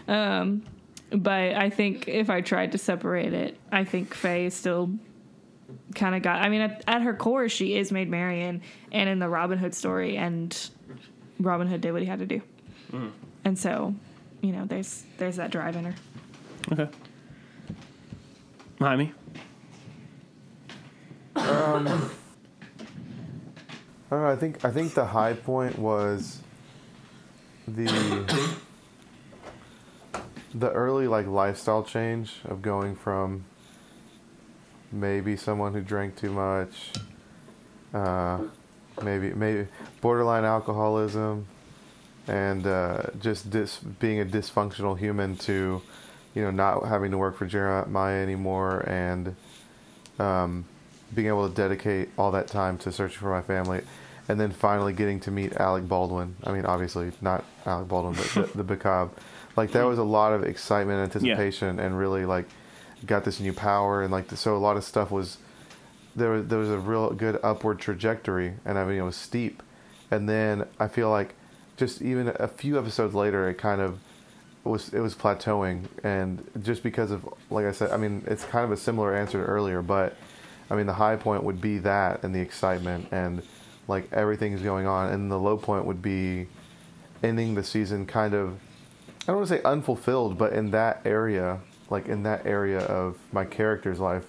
[0.07, 0.63] Um,
[1.11, 4.91] but I think if I tried to separate it, I think Faye still
[5.93, 6.41] kind of got.
[6.41, 9.73] I mean, at, at her core, she is Maid Marian, and in the Robin Hood
[9.73, 10.69] story, and
[11.39, 12.41] Robin Hood did what he had to do,
[13.45, 13.93] and so,
[14.41, 15.95] you know, there's there's that drive in her.
[16.73, 16.89] Okay.
[18.79, 19.13] Jaime?
[21.35, 22.09] I don't know.
[24.11, 26.41] I think I think the high point was
[27.67, 28.25] the
[30.53, 33.45] the early like lifestyle change of going from
[34.91, 36.91] maybe someone who drank too much,
[37.93, 38.39] uh,
[39.03, 39.67] maybe maybe
[40.01, 41.47] borderline alcoholism,
[42.27, 45.81] and uh, just dis- being a dysfunctional human to,
[46.35, 49.35] you know, not having to work for Jeremiah anymore and
[50.19, 50.65] um,
[51.13, 53.81] being able to dedicate all that time to searching for my family,
[54.27, 56.35] and then finally getting to meet Alec Baldwin.
[56.43, 59.11] I mean, obviously not Alec Baldwin, but the, the Bacab.
[59.55, 62.45] Like there was a lot of excitement, and anticipation, and really like
[63.05, 65.37] got this new power, and like so a lot of stuff was
[66.15, 69.63] there was there was a real good upward trajectory, and I mean it was steep,
[70.11, 71.35] and then I feel like
[71.77, 73.99] just even a few episodes later, it kind of
[74.69, 78.65] was it was plateauing, and just because of like I said, I mean it's kind
[78.65, 80.15] of a similar answer to earlier, but
[80.69, 83.41] I mean the high point would be that and the excitement and
[83.87, 86.47] like everything's going on, and the low point would be
[87.23, 88.59] ending the season kind of
[89.23, 91.59] I don't want to say unfulfilled, but in that area,
[91.89, 94.25] like in that area of my character's life,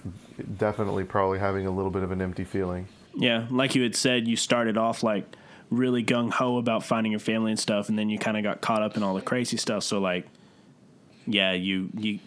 [0.57, 2.87] definitely probably having a little bit of an empty feeling.
[3.15, 5.25] Yeah, like you had said, you started off like
[5.69, 8.61] really gung ho about finding your family and stuff, and then you kind of got
[8.61, 9.83] caught up in all the crazy stuff.
[9.83, 10.25] So like,
[11.25, 12.19] yeah, you you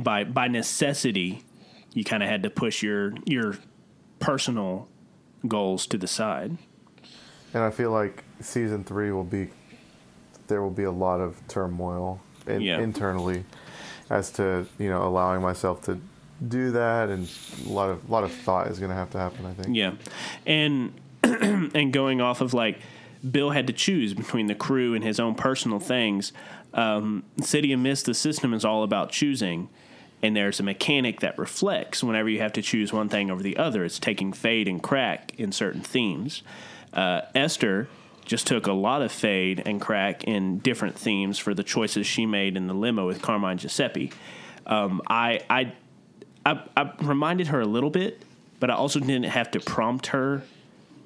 [0.00, 1.42] by by necessity,
[1.94, 3.56] you kind of had to push your your
[4.18, 4.88] personal
[5.46, 6.56] goals to the side.
[7.54, 9.48] And I feel like season three will be
[10.48, 12.78] there will be a lot of turmoil in, Yeah.
[12.80, 13.44] internally
[14.10, 16.00] as to you know allowing myself to
[16.46, 17.30] do that, and
[17.64, 19.46] a lot of a lot of thought is going to have to happen.
[19.46, 19.74] I think.
[19.76, 19.92] Yeah,
[20.44, 20.92] and
[21.74, 22.78] and going off of like
[23.28, 26.32] Bill had to choose between the crew and his own personal things.
[26.74, 29.68] Um, City of Mist, the system is all about choosing,
[30.22, 33.56] and there's a mechanic that reflects whenever you have to choose one thing over the
[33.56, 33.84] other.
[33.84, 36.42] It's taking fade and crack in certain themes.
[36.92, 37.88] Uh, Esther
[38.24, 42.26] just took a lot of fade and crack in different themes for the choices she
[42.26, 44.12] made in the limo with Carmine Giuseppe.
[44.66, 45.72] Um, I, I
[46.46, 48.22] I, I reminded her a little bit,
[48.60, 50.42] but I also didn't have to prompt her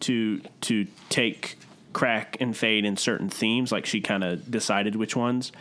[0.01, 1.57] to to take
[1.93, 3.73] crack and fade in certain themes.
[3.73, 5.53] Like she kind of decided which ones.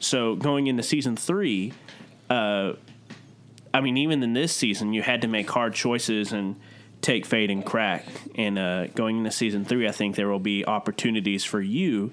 [0.00, 1.72] So going into season three,
[2.28, 2.72] uh,
[3.72, 6.56] I mean, even in this season, you had to make hard choices and
[7.02, 8.04] take fade and crack.
[8.34, 12.12] And uh, going into season three, I think there will be opportunities for you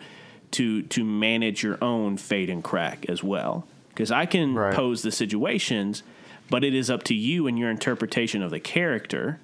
[0.52, 3.66] to to manage your own fade and crack as well.
[3.90, 4.74] Because I can Right.
[4.74, 6.04] pose the situations,
[6.50, 9.40] but it is up to you and your interpretation of the character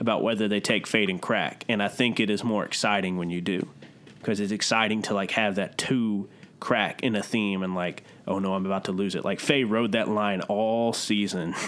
[0.00, 1.64] about whether they take fade and crack.
[1.68, 3.68] And I think it is more exciting when you do,
[4.18, 6.28] because it's exciting to like have that two
[6.60, 9.24] crack in a theme and like, oh no, I'm about to lose it.
[9.24, 11.54] Like Faye rode that line all season.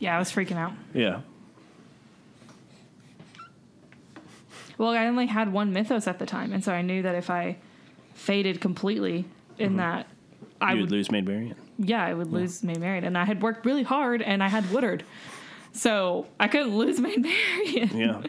[0.00, 0.72] Yeah, I was freaking out.
[0.94, 1.20] yeah.
[4.78, 7.28] Well, I only had one mythos at the time, and so I knew that if
[7.28, 7.58] I
[8.14, 9.26] faded completely
[9.58, 9.76] in mm-hmm.
[9.76, 10.06] that,
[10.58, 11.54] I would, would lose Maid Marian.
[11.78, 14.70] yeah, I would lose Maid Marian, and I had worked really hard, and I had
[14.72, 15.04] Woodard,
[15.72, 17.96] so I couldn't lose my Marian.
[17.96, 18.22] Yeah.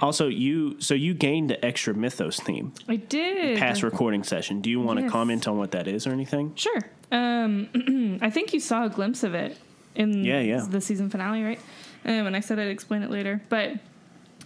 [0.00, 3.58] also, you so you gained the extra mythos theme I did.
[3.58, 4.60] past recording session.
[4.60, 6.54] Do you want to comment on what that is or anything?
[6.56, 6.80] Sure.
[7.12, 9.56] Um, I think you saw a glimpse of it
[9.94, 10.66] in Yeah, yeah.
[10.68, 11.60] the season finale, right?
[12.04, 13.42] Um, and I said I'd explain it later.
[13.48, 13.74] But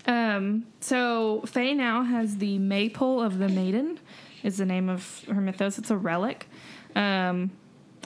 [0.06, 3.98] um, so Faye now has the Maypole of the Maiden,
[4.42, 5.78] is the name of her mythos.
[5.78, 6.46] It's a relic.
[6.96, 7.50] Um,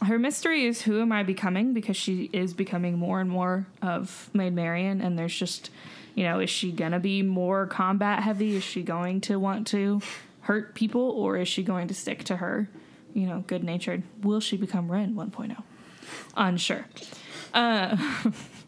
[0.03, 4.31] her mystery is who am I becoming because she is becoming more and more of
[4.33, 5.71] Maid Marian, and there's just,
[6.15, 8.57] you know, is she gonna be more combat heavy?
[8.57, 10.01] Is she going to want to
[10.43, 12.69] hurt people, or is she going to stick to her,
[13.13, 14.03] you know, good natured?
[14.23, 15.63] Will she become Ren 1.0?
[16.37, 16.87] Unsure.
[17.53, 17.97] Uh,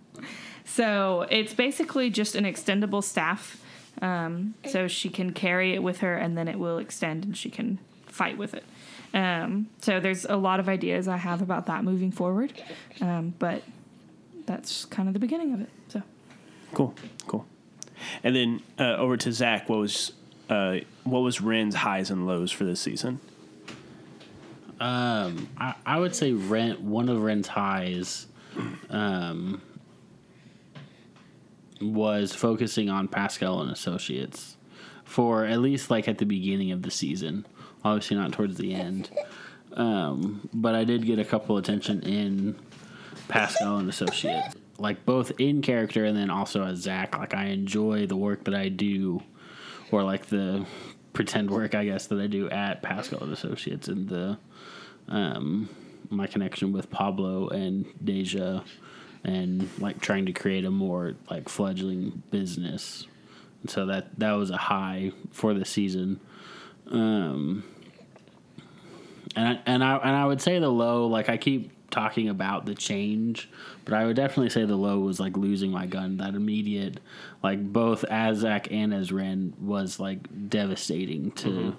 [0.64, 3.62] so it's basically just an extendable staff,
[4.02, 7.50] um, so she can carry it with her, and then it will extend, and she
[7.50, 8.64] can fight with it.
[9.12, 12.52] Um, so there's a lot of ideas I have about that moving forward,
[13.00, 13.62] um, but
[14.46, 15.68] that's kind of the beginning of it.
[15.88, 16.02] So
[16.74, 16.94] Cool,
[17.26, 17.46] cool.
[18.22, 19.68] And then uh, over to Zach.
[19.68, 20.12] What was
[20.48, 23.20] uh, what was Ren's highs and lows for this season?
[24.80, 28.26] Um, I, I would say rent one of Ren's highs
[28.88, 29.60] um,
[31.80, 34.56] was focusing on Pascal and Associates
[35.04, 37.46] for at least like at the beginning of the season.
[37.84, 39.10] Obviously not towards the end,
[39.74, 42.58] um, but I did get a couple attention in
[43.28, 47.16] Pascal and Associates, like both in character and then also as Zach.
[47.16, 49.22] Like I enjoy the work that I do,
[49.90, 50.66] or like the
[51.12, 54.38] pretend work I guess that I do at Pascal and Associates and the
[55.08, 55.68] um,
[56.10, 58.62] my connection with Pablo and Deja,
[59.24, 63.06] and like trying to create a more like fledgling business
[63.66, 66.20] so that that was a high for the season.
[66.90, 67.64] Um,
[69.36, 72.66] and I, and I and I would say the low, like I keep talking about
[72.66, 73.48] the change,
[73.84, 76.16] but I would definitely say the low was like losing my gun.
[76.18, 77.00] That immediate,
[77.42, 81.76] like both as Zach and as Ren was like devastating to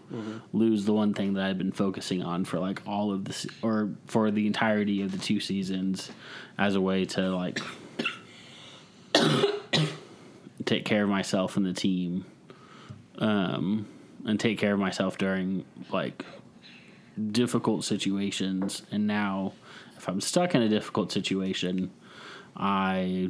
[0.53, 3.91] lose the one thing that I've been focusing on for like all of this or
[4.07, 6.11] for the entirety of the two seasons
[6.57, 7.59] as a way to like
[10.65, 12.25] take care of myself and the team
[13.17, 13.85] um
[14.25, 16.25] and take care of myself during like
[17.31, 19.53] difficult situations and now
[19.97, 21.91] if i'm stuck in a difficult situation
[22.55, 23.27] i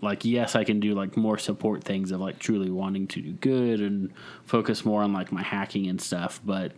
[0.00, 3.32] like yes i can do like more support things of like truly wanting to do
[3.32, 4.12] good and
[4.44, 6.72] focus more on like my hacking and stuff but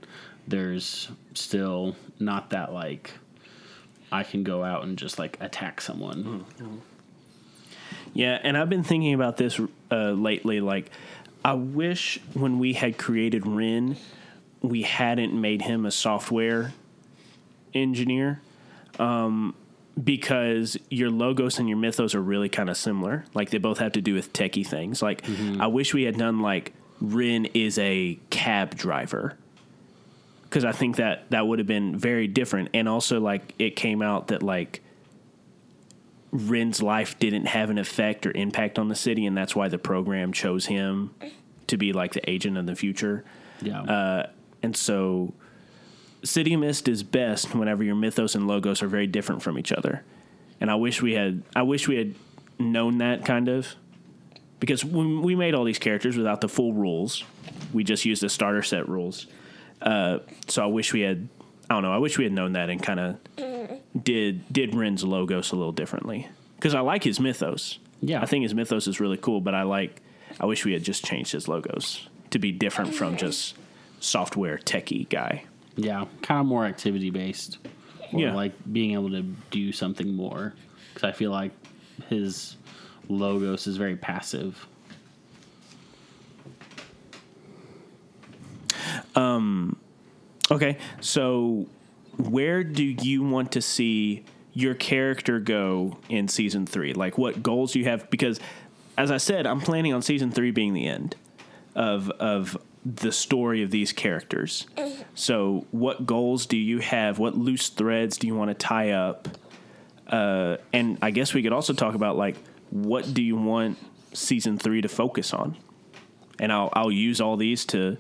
[0.49, 3.13] there's still not that like
[4.13, 6.45] i can go out and just like attack someone
[8.13, 9.61] Yeah, and I've been thinking about this
[9.91, 10.61] uh, lately.
[10.61, 10.91] Like,
[11.47, 13.97] I wish when we had created Ren,
[14.63, 16.73] we hadn't made him a software
[17.73, 18.41] engineer.
[18.99, 19.55] Um,
[20.03, 23.25] because your logos and your mythos are really kind of similar.
[23.33, 25.01] Like they both have to do with techie things.
[25.01, 25.25] Like
[25.61, 29.39] I wish we had done like Ren is a cab driver.
[30.43, 34.03] Because I think that that would have been very different, and also like it came
[34.03, 34.81] out that like
[36.37, 39.79] Ren's life didn't have an effect or impact on the city, and that's why the
[39.79, 41.15] program chose him
[41.67, 43.25] to be like the agent of the future.
[43.61, 44.27] yeah Uh,
[44.63, 45.33] and so,
[46.25, 49.73] City of Mist is best whenever your mythos and logos are very different from each
[49.73, 50.05] other.
[50.61, 52.15] And I wish we had, I wish we had
[52.59, 53.75] known that kind of,
[54.59, 57.23] because when we made all these characters without the full rules,
[57.73, 59.27] we just used the starter set rules.
[59.83, 60.19] Uh,
[60.49, 61.29] so I wish we had,
[61.69, 63.17] I don't know, I wish we had known that and kind of
[64.05, 67.79] did did Ren's logos a little differently because I like his mythos.
[68.01, 68.23] Yeah.
[68.23, 70.01] I think his mythos is really cool, but I like,
[70.39, 73.57] I wish we had just changed his logos to be different from just
[74.01, 75.45] software techie guy.
[75.77, 77.59] Yeah, kind of more activity based.
[78.13, 78.35] Or Yeah.
[78.35, 80.55] like being able to do something more.
[80.95, 81.53] Because I feel like
[82.09, 82.57] his
[83.09, 84.67] logos is very passive.
[89.15, 89.77] Um,
[90.51, 91.67] Okay, so
[92.19, 96.93] where do you want to see your character go in season three?
[96.95, 98.09] Like, what goals you have?
[98.11, 98.39] Because,
[98.97, 101.17] as I said, I'm planning on season three being the end
[101.75, 104.67] of of the story of these characters.
[105.15, 107.19] So, what goals do you have?
[107.19, 109.29] What loose threads do you want to tie up?
[110.07, 112.37] Uh, and I guess we could also talk about like
[112.71, 113.79] what do you want
[114.13, 115.57] season three to focus on?
[116.39, 117.97] And I'll I'll use all these to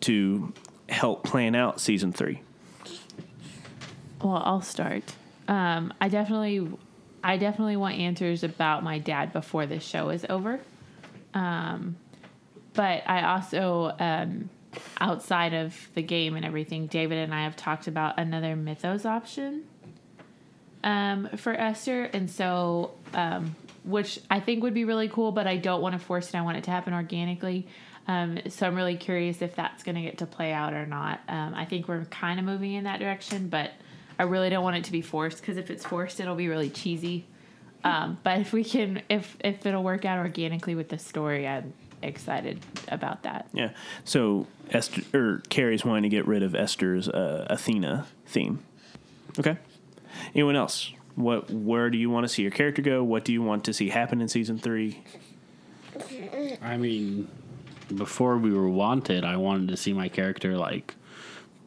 [0.00, 0.52] to
[0.90, 2.42] help plan out season three.
[4.22, 5.04] Well, I'll start.
[5.48, 6.68] Um, I definitely,
[7.24, 10.60] I definitely want answers about my dad before this show is over.
[11.32, 11.96] Um,
[12.74, 14.50] but I also, um,
[15.00, 19.64] outside of the game and everything, David and I have talked about another Mythos option
[20.84, 25.56] um, for Esther, and so um, which I think would be really cool, but I
[25.56, 26.34] don't want to force it.
[26.36, 27.66] I want it to happen organically.
[28.10, 31.20] Um, so I'm really curious if that's going to get to play out or not.
[31.28, 33.70] Um, I think we're kind of moving in that direction, but
[34.18, 36.70] I really don't want it to be forced because if it's forced, it'll be really
[36.70, 37.24] cheesy.
[37.84, 41.72] Um, but if we can, if if it'll work out organically with the story, I'm
[42.02, 42.58] excited
[42.88, 43.48] about that.
[43.52, 43.70] Yeah.
[44.04, 48.64] So Esther or Carrie's wanting to get rid of Esther's uh, Athena theme.
[49.38, 49.56] Okay.
[50.34, 50.92] Anyone else?
[51.14, 51.48] What?
[51.48, 53.04] Where do you want to see your character go?
[53.04, 55.04] What do you want to see happen in season three?
[56.62, 57.28] I mean,
[57.96, 60.94] before we were wanted, I wanted to see my character like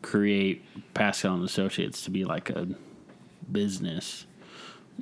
[0.02, 0.64] create
[0.94, 2.68] Pascal and Associates to be like a
[3.52, 4.26] business,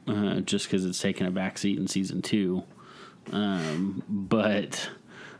[0.07, 2.63] uh, just because it's taken a backseat in season two.
[3.31, 4.89] Um, but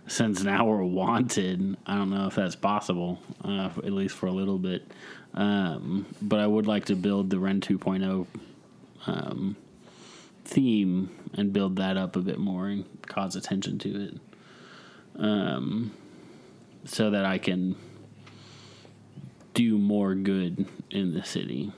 [0.07, 4.31] since now we're wanted, I don't know if that's possible, uh, at least for a
[4.31, 4.89] little bit.
[5.33, 8.27] Um, but I would like to build the Ren 2.0
[9.07, 9.55] um,
[10.43, 14.19] theme and build that up a bit more and cause attention to it
[15.21, 15.91] um,
[16.83, 17.75] so that I can
[19.53, 21.71] do more good in the city.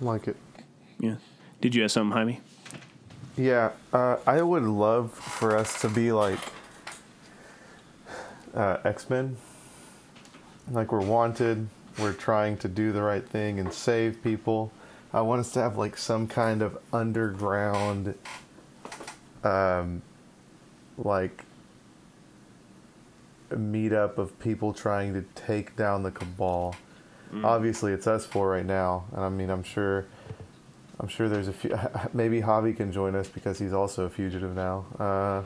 [0.00, 0.36] Like it.
[1.00, 1.16] Yeah.
[1.60, 2.40] Did you have something, Jaime?
[3.36, 6.38] Yeah, uh, I would love for us to be like
[8.54, 9.36] uh, X Men.
[10.70, 14.72] Like we're wanted, we're trying to do the right thing and save people.
[15.16, 18.14] I want us to have like some kind of underground,
[19.42, 20.02] um,
[20.98, 21.42] like
[23.50, 26.76] meetup of people trying to take down the cabal.
[27.42, 30.04] Obviously, it's us four right now, and I mean, I'm sure
[31.00, 31.78] I'm sure there's a few.
[32.12, 34.84] Maybe Javi can join us because he's also a fugitive now.
[34.98, 35.42] Uh,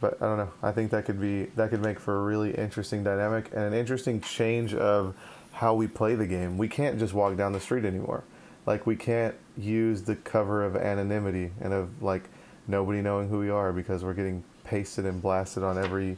[0.00, 0.52] but I don't know.
[0.60, 3.74] I think that could be that could make for a really interesting dynamic and an
[3.74, 5.14] interesting change of
[5.54, 6.58] how we play the game.
[6.58, 8.24] We can't just walk down the street anymore.
[8.66, 12.24] Like we can't use the cover of anonymity and of like
[12.66, 16.16] nobody knowing who we are because we're getting pasted and blasted on every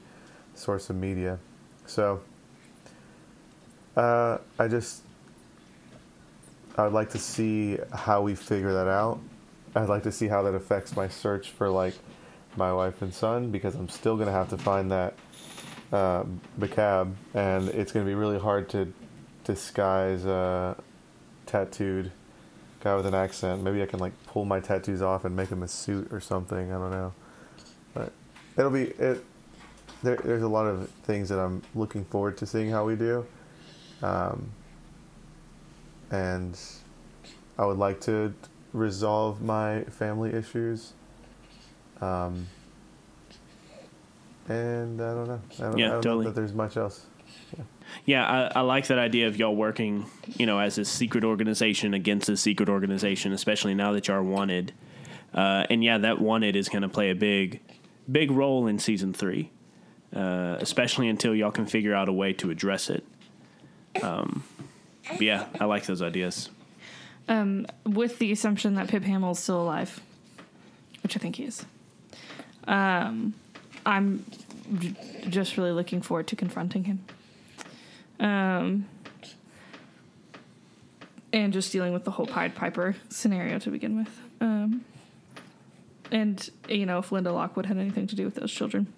[0.54, 1.38] source of media.
[1.86, 2.22] So
[3.94, 5.02] uh, I just
[6.78, 9.18] I would like to see how we figure that out.
[9.74, 11.94] I'd like to see how that affects my search for like
[12.56, 15.14] my wife and son because I'm still gonna have to find that
[15.92, 16.24] uh,
[17.34, 18.92] and it's gonna be really hard to
[19.46, 20.76] disguise a
[21.46, 22.10] tattooed
[22.80, 23.62] guy with an accent.
[23.62, 26.72] Maybe I can like pull my tattoos off and make him a suit or something.
[26.72, 27.12] I don't know,
[27.94, 28.12] but
[28.58, 29.24] it'll be it.
[30.02, 33.24] There, there's a lot of things that I'm looking forward to seeing how we do.
[34.02, 34.50] Um,
[36.10, 36.58] and
[37.58, 38.34] I would like to
[38.72, 40.92] resolve my family issues.
[42.00, 42.46] Um,
[44.48, 45.40] and I don't know.
[45.58, 46.24] I don't, Yeah, I don't totally.
[46.26, 47.06] know that there's much else.
[48.04, 50.06] Yeah, I, I like that idea of y'all working,
[50.36, 54.22] you know, as a secret organization against a secret organization, especially now that y'all are
[54.22, 54.72] wanted.
[55.34, 57.60] Uh, and yeah, that wanted is going to play a big,
[58.10, 59.50] big role in season three,
[60.14, 63.04] uh, especially until y'all can figure out a way to address it.
[64.02, 64.44] Um,
[65.18, 66.50] yeah, I like those ideas.
[67.28, 70.00] Um, with the assumption that Pip Hamill's still alive,
[71.02, 71.64] which I think he is.
[72.68, 73.34] Um,
[73.84, 74.24] I'm
[74.78, 74.94] j-
[75.28, 77.04] just really looking forward to confronting him.
[78.18, 78.86] Um,
[81.32, 84.20] and just dealing with the whole Pied Piper scenario to begin with.
[84.40, 84.84] Um,
[86.10, 88.92] and, you know, if Linda Lockwood had anything to do with those children,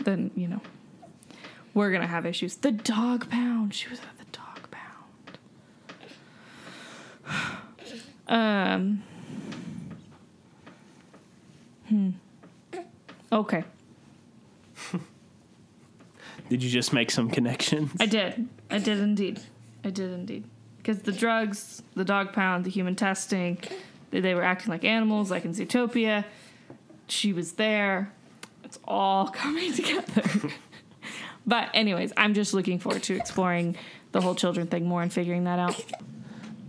[0.00, 0.60] then, you know,
[1.74, 2.56] we're going to have issues.
[2.56, 3.74] The dog pound.
[3.74, 5.38] She was at the dog pound.
[8.26, 9.02] Um.
[11.90, 12.10] Hmm.
[13.30, 13.64] Okay.
[16.48, 17.92] Did you just make some connections?
[18.00, 18.48] I did.
[18.70, 19.40] I did indeed.
[19.84, 20.44] I did indeed.
[20.78, 23.58] Because the drugs, the dog pound, the human testing,
[24.10, 26.24] they, they were acting like animals, like in Zootopia.
[27.06, 28.12] She was there.
[28.62, 30.22] It's all coming together.
[31.46, 33.76] but, anyways, I'm just looking forward to exploring
[34.12, 35.82] the whole children thing more and figuring that out.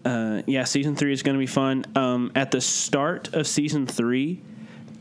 [0.06, 1.84] Uh, yeah, season three is going to be fun.
[1.96, 4.42] Um, at the start of season three,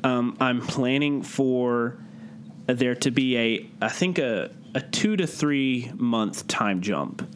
[0.02, 1.98] um, I'm planning for
[2.66, 7.26] there to be a, I think a, a two to three month time jump,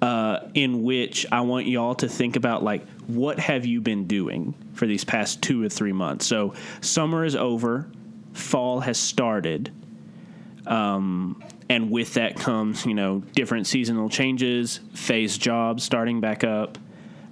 [0.00, 4.54] uh, in which I want y'all to think about like what have you been doing
[4.72, 6.26] for these past two or three months.
[6.26, 7.90] So summer is over,
[8.32, 9.72] fall has started.
[10.66, 16.78] Um, and with that comes, you know, different seasonal changes, phase jobs starting back up.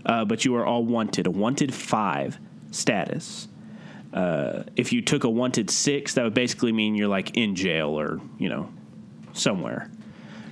[0.07, 2.39] Uh, but you are all wanted, a wanted five
[2.71, 3.49] status.
[4.13, 7.99] Uh, if you took a wanted six, that would basically mean you're like in jail
[7.99, 8.69] or, you know,
[9.39, 9.91] somewhere.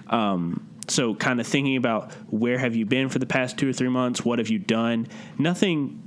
[0.09, 3.73] Um, so kind of thinking about where have you been for the past two or
[3.73, 4.25] three months?
[4.25, 5.09] What have you done?
[5.39, 6.03] Nothing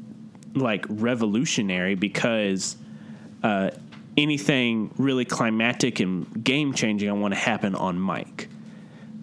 [0.56, 2.78] like revolutionary because
[3.44, 3.72] uh,
[4.18, 8.50] anything really climatic and game changing I want to happen on mic.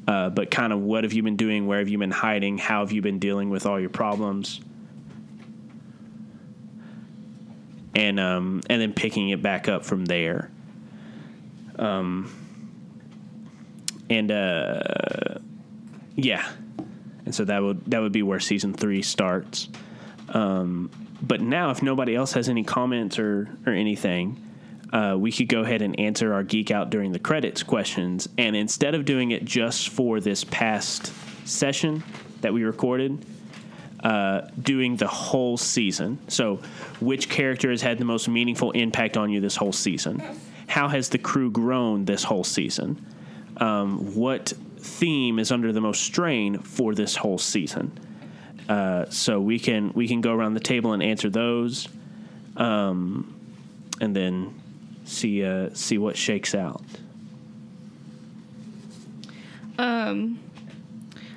[0.07, 1.67] Uh, but kind of what have you been doing?
[1.67, 2.59] Where have you been hiding?
[2.59, 4.61] How have you been dealing with all your problems?
[7.95, 10.51] And um, and then picking it back up from there.
[11.79, 12.30] Um,
[14.11, 15.38] and uh,
[16.14, 16.50] yeah,
[17.24, 19.68] and so that would that would be where season three starts.
[20.28, 20.91] Um,
[21.22, 24.42] but now, if nobody else has any comments or or anything,
[24.92, 28.28] uh, we could go ahead and answer our geek out during the credits questions.
[28.38, 31.12] And instead of doing it just for this past
[31.46, 32.03] session
[32.41, 33.24] that we recorded,
[34.00, 36.18] uh, doing the whole season.
[36.28, 36.61] So,
[37.00, 40.22] which character has had the most meaningful impact on you this whole season?
[40.68, 43.04] How has the crew grown this whole season?
[43.58, 47.99] Um, what theme is under the most strain for this whole season?
[48.68, 51.88] Uh, so we can we can go around the table and answer those,
[52.57, 53.34] um,
[54.00, 54.54] and then
[55.04, 56.83] see uh, see what shakes out.
[59.78, 60.41] Um,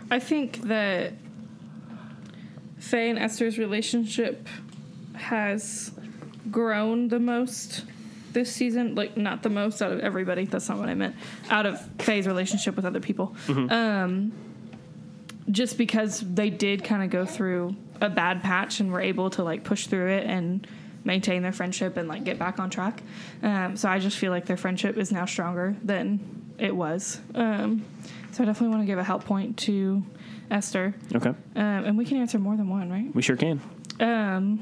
[0.10, 1.14] I think that
[2.80, 4.48] Faye and Esther's relationship
[5.14, 5.92] has
[6.50, 7.84] grown the most
[8.34, 8.96] this season.
[8.96, 10.46] Like, not the most out of everybody.
[10.46, 11.16] That's not what I meant.
[11.50, 13.36] Out of Faye's relationship with other people.
[13.48, 14.32] Um,
[15.52, 19.44] just because they did kind of go through a bad patch and were able to
[19.44, 20.66] like push through it and
[21.04, 23.02] maintain their friendship and like get back on track.
[23.42, 27.20] Um, so I just feel like their friendship is now stronger than it was.
[27.34, 27.84] Um,
[28.32, 30.04] so I definitely want to give a help point to
[30.52, 31.30] Esther, Okay.
[31.30, 33.14] um, and we can answer more than one, right?
[33.16, 33.62] We sure can.
[34.00, 34.62] Um,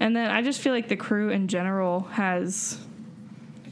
[0.00, 2.78] and then I just feel like the crew in general has.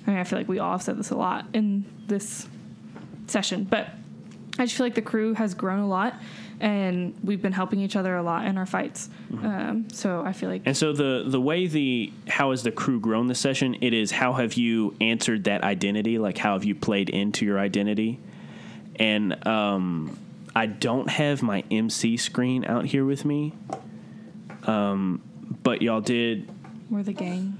[0.06, 2.48] I mean, I feel like we all have said this a lot in this
[3.26, 3.88] session, but
[4.58, 6.14] I just feel like the crew has grown a lot,
[6.60, 9.10] and we've been helping each other a lot in our fights.
[9.32, 13.00] Um, so I feel like And so the the way the how has the crew
[13.00, 13.76] grown this session?
[13.80, 16.18] It is how have you answered that identity?
[16.18, 18.20] Like how have you played into your identity?
[18.98, 20.18] And um,
[20.54, 23.52] I don't have my MC screen out here with me.
[24.64, 25.22] Um,
[25.62, 26.48] but y'all did
[26.90, 27.58] we're the gang.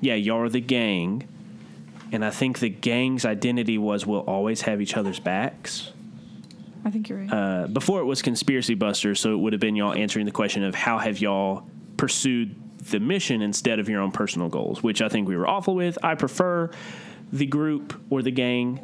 [0.00, 1.26] yeah, y'all are the gang.
[2.12, 5.92] And I think the gang's identity was we'll always have each other's backs.
[6.84, 7.32] I think you're right.
[7.32, 10.62] Uh, before it was conspiracy busters, so it would have been y'all answering the question
[10.62, 12.54] of how have y'all pursued
[12.90, 15.98] the mission instead of your own personal goals, which I think we were awful with.
[16.04, 16.70] I prefer
[17.32, 18.80] the group or the gang.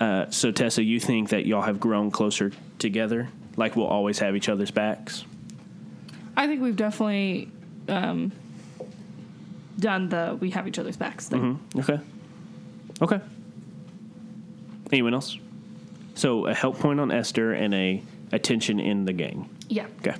[0.00, 4.34] Uh, so Tessa, you think that y'all have grown closer together, like we'll always have
[4.34, 5.24] each other's backs?
[6.36, 7.50] I think we've definitely
[7.88, 8.32] um,
[9.78, 11.60] done the we have each other's backs thing.
[11.76, 12.00] Okay.
[13.02, 13.20] Okay.
[14.92, 15.38] Anyone else?
[16.14, 18.02] So a help point on Esther and a
[18.32, 19.48] attention in the gang.
[19.68, 19.86] Yeah.
[19.98, 20.14] Okay.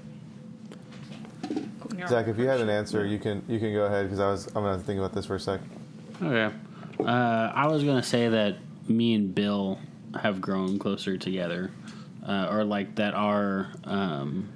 [2.09, 4.47] Zach, if you had an answer, you can you can go ahead because I was
[4.49, 5.61] I'm gonna think about this for a sec.
[6.23, 6.55] Okay.
[7.01, 8.57] Uh, I was gonna say that
[8.89, 9.79] me and Bill
[10.21, 11.71] have grown closer together,
[12.27, 14.49] uh, or like that are um,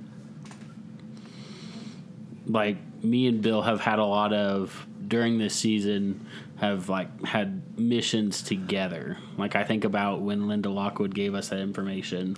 [2.46, 6.26] like me and Bill have had a lot of during this season
[6.56, 9.16] have like had missions together.
[9.36, 12.36] Like I think about when Linda Lockwood gave us that information,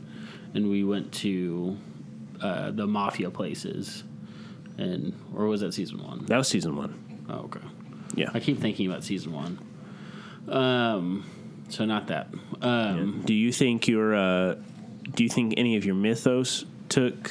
[0.55, 1.77] and we went to
[2.41, 4.05] uh, the mafia places,
[4.79, 6.25] and or was that season one?
[6.27, 7.27] That was season one.
[7.29, 7.61] Oh, okay.
[8.15, 8.31] Yeah.
[8.33, 9.59] I keep thinking about season one.
[10.49, 11.29] Um,
[11.69, 12.29] so not that.
[12.63, 14.57] Um, Do you think your uh,
[15.15, 17.31] Do you think any of your mythos took?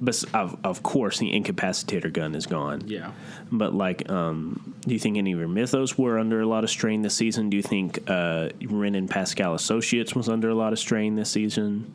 [0.00, 2.82] But of of course, the incapacitator gun is gone.
[2.86, 3.12] yeah.
[3.50, 6.70] But like, um, do you think any of your mythos were under a lot of
[6.70, 7.48] strain this season?
[7.48, 11.30] Do you think uh, Ren and Pascal Associates was under a lot of strain this
[11.30, 11.90] season?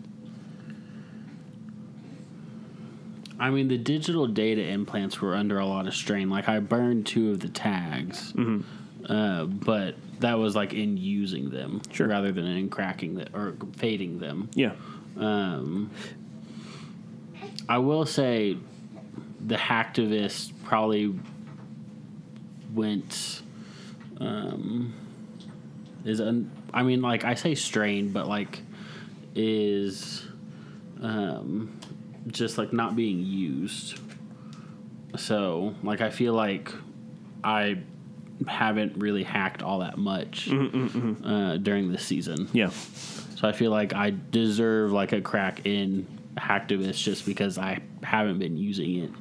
[3.40, 6.30] I mean, the digital data implants were under a lot of strain.
[6.30, 8.34] Like I burned two of the tags,
[9.10, 12.08] uh, but that was like in using them Sure.
[12.08, 14.50] rather than in cracking them or fading them.
[14.54, 14.74] Yeah.
[15.18, 15.90] Um,
[17.72, 18.58] I will say
[19.40, 21.18] the hacktivist probably
[22.74, 23.44] went
[24.20, 24.94] um,
[26.04, 28.60] is un, I mean like I say strained but like
[29.36, 30.28] is
[31.02, 31.80] um,
[32.28, 33.98] just like not being used.
[35.16, 36.74] So like I feel like
[37.42, 37.80] I
[38.50, 42.50] haven't really hacked all that much uh, during this season.
[42.52, 42.68] Yeah.
[42.68, 46.06] So I feel like I deserve like a crack in
[46.38, 49.12] Hacktivist just because I haven't been using it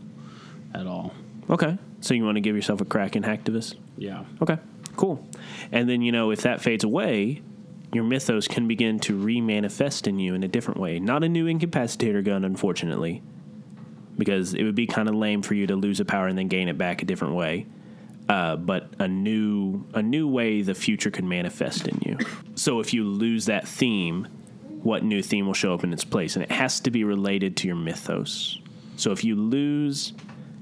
[0.74, 1.12] at all.
[1.48, 1.78] Okay.
[2.00, 3.76] So you want to give yourself a crack in hacktivist?
[3.98, 4.24] Yeah.
[4.40, 4.58] Okay,
[4.96, 5.26] cool.
[5.70, 7.42] And then, you know, if that fades away,
[7.92, 10.98] your mythos can begin to remanifest in you in a different way.
[10.98, 13.22] Not a new incapacitator gun, unfortunately,
[14.16, 16.48] because it would be kind of lame for you to lose a power and then
[16.48, 17.66] gain it back a different way.
[18.28, 22.16] Uh, but a new a new way the future could manifest in you.
[22.54, 24.28] So if you lose that theme,
[24.82, 26.36] what new theme will show up in its place?
[26.36, 28.58] And it has to be related to your mythos.
[28.96, 30.12] So if you lose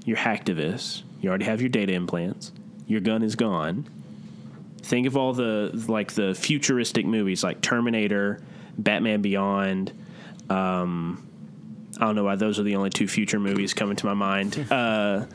[0.05, 2.51] your hacktivist, you already have your data implants,
[2.87, 3.87] your gun is gone.
[4.81, 8.41] Think of all the like the futuristic movies like Terminator,
[8.77, 9.91] Batman Beyond.
[10.49, 11.27] Um,
[11.99, 14.67] I don't know why those are the only two future movies coming to my mind.
[14.71, 15.25] Uh,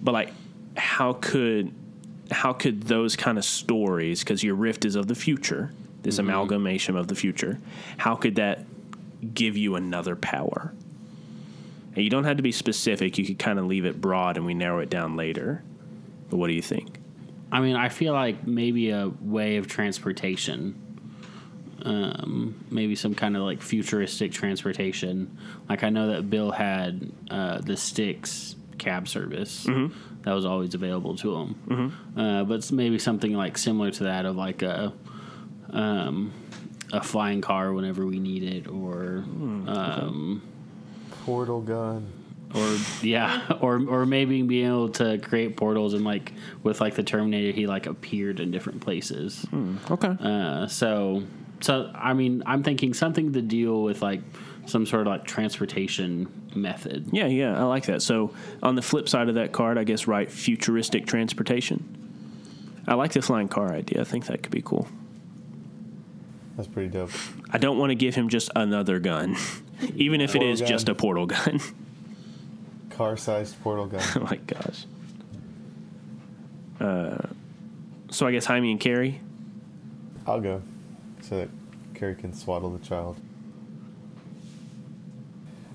[0.00, 0.32] but like,
[0.76, 1.72] how could
[2.30, 4.20] how could those kind of stories?
[4.20, 7.58] Because your rift is of the future, this amalgamation of the future.
[7.96, 8.64] How could that
[9.34, 10.72] give you another power?
[11.94, 13.18] And you don't have to be specific.
[13.18, 15.62] You could kind of leave it broad, and we narrow it down later.
[16.30, 16.98] But what do you think?
[17.50, 20.84] I mean, I feel like maybe a way of transportation.
[21.82, 25.38] Um, maybe some kind of like futuristic transportation.
[25.68, 29.64] Like I know that Bill had uh, the Styx cab service
[30.22, 31.54] that was always available to him.
[32.16, 34.92] Uh, but maybe something like similar to that of like a
[35.70, 36.32] um,
[36.92, 39.24] a flying car whenever we need it, or
[39.66, 40.42] um,
[41.24, 42.10] Portal gun.
[42.54, 46.32] or yeah, or or maybe being able to create portals and like
[46.62, 49.46] with like the Terminator, he like appeared in different places.
[49.90, 50.16] Okay.
[50.20, 51.22] Uh, so
[51.60, 54.20] so I mean, I'm thinking something to deal with like
[54.66, 57.08] some sort of like transportation method.
[57.12, 58.02] Yeah, yeah, I like that.
[58.02, 61.94] So on the flip side of that card, I guess write futuristic transportation.
[62.86, 64.00] I like the flying car idea.
[64.00, 64.88] I think that could be cool.
[66.58, 67.12] That's pretty dope.
[67.50, 69.36] I don't want to give him just another gun,
[69.94, 70.68] even if it Portal is gun.
[70.68, 71.60] just a portal gun.
[72.90, 74.02] Car-sized portal gun.
[74.16, 74.84] oh my gosh.
[76.80, 77.18] Uh,
[78.10, 79.20] so I guess Jaime and Carrie.
[80.26, 80.60] I'll go,
[81.22, 81.48] so that
[81.94, 83.20] Carrie can swaddle the child.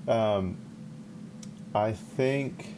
[0.06, 0.58] Um,
[1.74, 2.74] I think.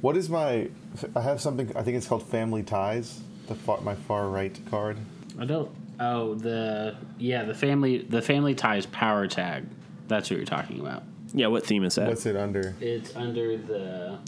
[0.00, 0.68] What is my?
[1.16, 1.76] I have something.
[1.76, 3.20] I think it's called Family Ties.
[3.48, 4.96] The far, my far right card.
[5.40, 5.70] I don't.
[6.00, 9.66] Oh, the yeah, the family the family ties power tag.
[10.08, 11.02] That's what you're talking about.
[11.32, 12.08] Yeah, what theme is that?
[12.08, 12.74] What's it under?
[12.80, 14.18] It's under the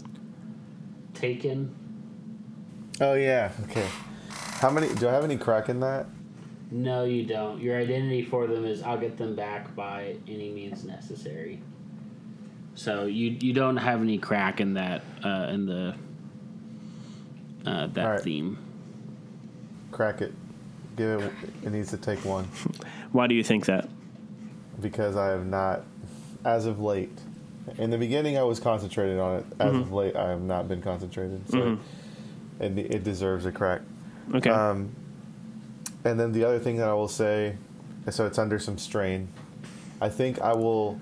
[1.13, 1.73] Taken.
[2.99, 3.51] Oh yeah.
[3.63, 3.87] Okay.
[4.29, 4.93] How many?
[4.95, 6.07] Do I have any crack in that?
[6.71, 7.61] No, you don't.
[7.61, 11.61] Your identity for them is I'll get them back by any means necessary.
[12.75, 15.95] So you you don't have any crack in that uh, in the
[17.65, 18.21] uh, that Alright.
[18.21, 18.57] theme.
[19.91, 20.33] Crack it.
[20.95, 21.33] Give it.
[21.63, 22.45] It needs to take one
[23.11, 23.89] Why do you think that?
[24.81, 25.83] because I have not,
[26.45, 27.17] as of late.
[27.77, 29.45] In the beginning, I was concentrated on it.
[29.59, 31.49] As of late, I have not been concentrated.
[31.49, 31.79] So
[32.59, 33.81] it, it deserves a crack.
[34.33, 34.49] Okay.
[34.49, 34.93] Um,
[36.03, 37.55] and then the other thing that I will say,
[38.09, 39.29] so it's under some strain.
[40.01, 40.99] I think I will.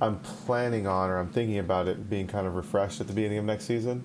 [0.00, 3.36] I'm planning on, or I'm thinking about it being kind of refreshed at the beginning
[3.36, 4.02] of next season.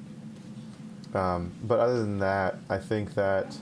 [1.13, 3.57] Um, but other than that, I think that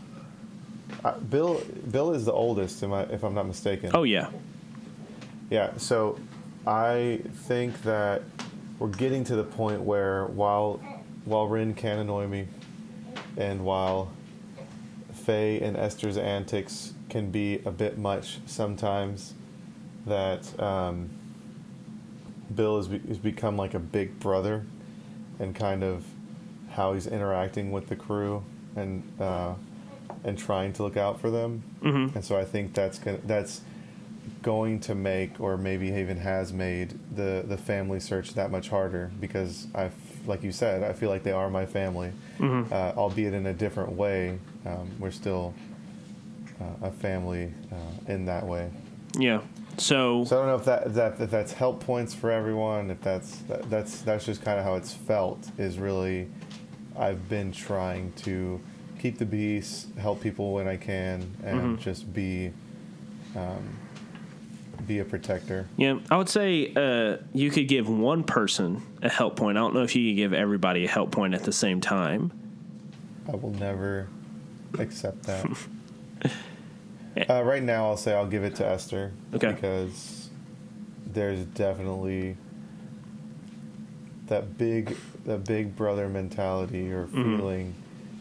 [1.03, 1.61] uh, Bill
[1.91, 3.91] Bill is the oldest, am I, if I'm not mistaken.
[3.93, 4.29] oh yeah.
[5.49, 6.17] Yeah, so
[6.65, 8.23] I think that
[8.79, 10.79] we're getting to the point where while
[11.25, 12.47] while Ren can annoy me,
[13.37, 14.11] and while
[15.13, 19.33] Faye and Esther's antics can be a bit much sometimes,
[20.05, 21.09] that um,
[22.55, 24.65] Bill has, be, has become like a big brother,
[25.39, 26.05] and kind of
[26.71, 28.43] how he's interacting with the crew
[28.75, 29.53] and uh,
[30.23, 31.63] and trying to look out for them.
[31.81, 32.15] Mhm.
[32.15, 33.61] And so I think that's gonna that's
[34.41, 39.11] going to make, or maybe even has made, the the family search that much harder
[39.19, 39.89] because I,
[40.27, 42.71] like you said, I feel like they are my family, Mhm.
[42.71, 44.37] uh, albeit in a different way.
[44.65, 45.53] Um, we're still
[46.61, 48.69] uh, a family uh, in that way.
[49.17, 49.41] Yeah.
[49.77, 52.91] So, So I don't know if that, that if that's help points for everyone.
[52.91, 55.49] If that's that, that's that's just kind of how it's felt.
[55.57, 56.27] Is really,
[56.97, 58.59] I've been trying to
[59.03, 61.81] keep the peace, help people when I can, and Mhm.
[61.81, 62.51] just be,
[63.35, 63.61] um,
[64.87, 65.67] be a protector.
[65.75, 69.57] yeah, I would say uh, you could give one person a help point.
[69.57, 72.31] I don't know if you could give everybody a help point at the same time.
[73.27, 74.07] I will never
[74.79, 75.45] accept that.
[77.29, 79.11] uh, right now, I'll say I'll give it to Esther.
[79.33, 79.51] Okay.
[79.51, 80.29] Because
[81.05, 82.37] there's definitely
[84.27, 87.37] that big, that big brother mentality or Mm-hmm.
[87.37, 87.73] feeling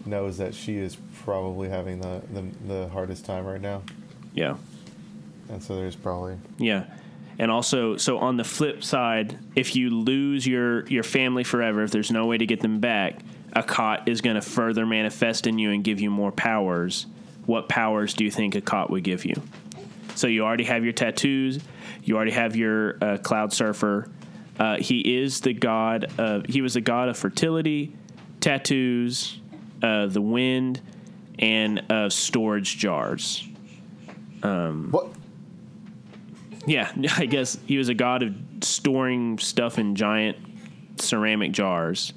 [0.07, 3.83] knows that she is probably having the, the the hardest time right now,
[4.35, 4.57] Yeah.
[5.49, 6.85] and so there's probably Yeah.
[7.39, 11.91] And also, so on the flip side, if you lose your your family forever, if
[11.91, 13.21] there's no way to get them back,
[13.57, 17.07] Acat is going to further manifest in you and give you more powers.
[17.47, 19.35] What powers do you think Acat would give you?
[20.15, 21.59] So you already have your tattoos,
[22.05, 24.09] you already have your uh, cloud surfer.
[24.59, 26.45] Uh, he is the god of.
[26.47, 27.97] He was the god of fertility,
[28.41, 29.41] tattoos,
[29.83, 30.81] uh, the wind,
[31.39, 33.47] and uh, storage jars.
[34.43, 35.09] what
[36.67, 40.37] Yeah, I guess he was a god of storing stuff in giant
[41.01, 42.13] ceramic jars.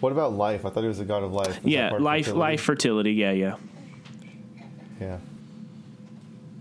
[0.00, 0.64] what about life?
[0.64, 1.58] I thought he was a god of life.
[1.58, 2.40] Is yeah, life, fertility?
[2.40, 3.12] life, fertility.
[3.12, 3.56] Yeah, yeah.
[5.00, 5.18] Yeah.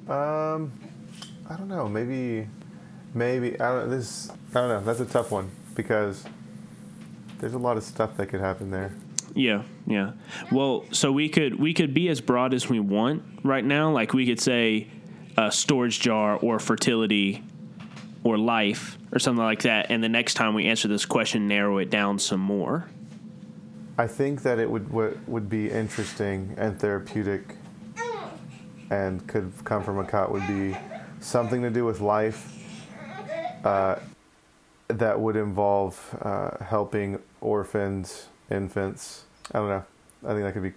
[0.07, 0.71] Um,
[1.49, 1.87] I don't know.
[1.87, 2.47] Maybe,
[3.13, 3.89] maybe I don't.
[3.89, 4.81] This I don't know.
[4.81, 6.25] That's a tough one because
[7.39, 8.93] there's a lot of stuff that could happen there.
[9.35, 10.11] Yeah, yeah.
[10.51, 13.91] Well, so we could we could be as broad as we want right now.
[13.91, 14.87] Like we could say
[15.37, 17.43] a storage jar or fertility
[18.23, 19.87] or life or something like that.
[19.89, 22.87] And the next time we answer this question, narrow it down some more.
[23.97, 27.55] I think that it would would, would be interesting and therapeutic,
[28.89, 30.77] and could come from Acat would be
[31.19, 32.59] something to do with life.
[33.63, 33.95] Uh,
[34.89, 39.23] that would involve uh, helping orphans, infants.
[39.51, 39.83] I don't know.
[40.25, 40.73] I think that could be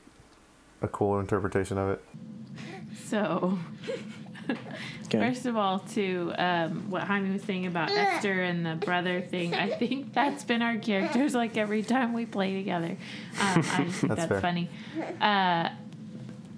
[0.83, 2.05] a cool interpretation of it.
[3.07, 3.59] So,
[5.07, 5.21] Okay.
[5.21, 9.55] first of all, to um, what Jaime was saying about Esther and the brother thing,
[9.55, 12.97] I think that's been our characters like every time we play together.
[13.41, 14.69] Um, I just think That's that's, funny.
[15.21, 15.69] Uh,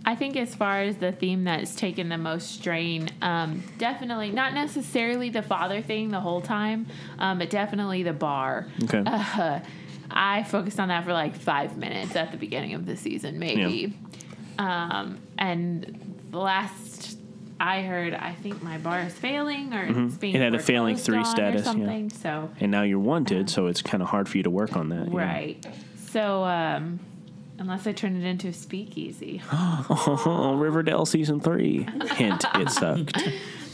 [0.06, 4.54] I think as far as the theme that's taken the most strain, um, definitely not
[4.54, 6.86] necessarily the father thing the whole time,
[7.18, 8.66] um, but definitely the bar.
[8.84, 9.02] Okay.
[9.04, 9.60] Uh,
[10.10, 13.96] I focused on that for like five minutes at the beginning of the season, maybe.
[14.58, 17.18] Um, and the last
[17.60, 20.42] I heard I think my bar is failing or it's being Mm-hmm.
[20.42, 22.08] It had a failing three status, or yeah.
[22.08, 24.88] So And now you're wanted, so it's kind of hard for you to work on
[24.90, 25.08] that.
[25.12, 25.18] yeah.
[25.18, 25.66] right.
[26.10, 27.00] So um,
[27.58, 31.86] unless I turn it into a speakeasy, Oh, Riverdale season three.
[32.12, 33.18] Hint, it sucked.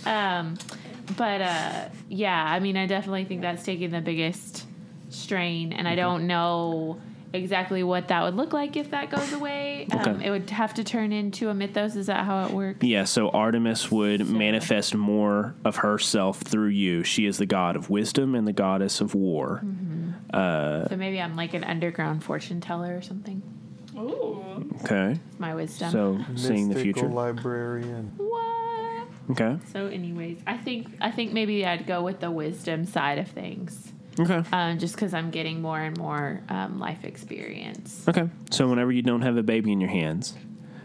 [0.05, 4.67] but uh, yeah, I mean, I definitely think that's taking the biggest
[5.15, 5.93] strain, and Mm-hmm.
[5.93, 7.01] I don't know
[7.33, 9.89] exactly what that would look like if that goes away.
[9.91, 11.97] Um, it would have to turn into a mythos.
[11.97, 12.85] Is that how it works?
[12.85, 17.03] Yeah, so Artemis would manifest more of herself through you.
[17.03, 19.63] She is the god of wisdom and the goddess of war.
[20.33, 23.43] So maybe I'm like an underground fortune teller or something.
[23.97, 24.69] Ooh.
[24.85, 25.19] Okay.
[25.39, 25.91] My wisdom.
[25.93, 27.09] So seeing the future.
[27.09, 28.13] librarian.
[28.17, 29.09] what?
[29.31, 29.59] Okay.
[29.73, 33.94] So, anyways, I think I think maybe I'd go with the wisdom side of things,
[34.19, 34.43] Okay.
[34.53, 38.05] um, just because I'm getting more and more um, life experience.
[38.09, 38.29] Okay.
[38.51, 40.35] So whenever you don't have a baby in your hands,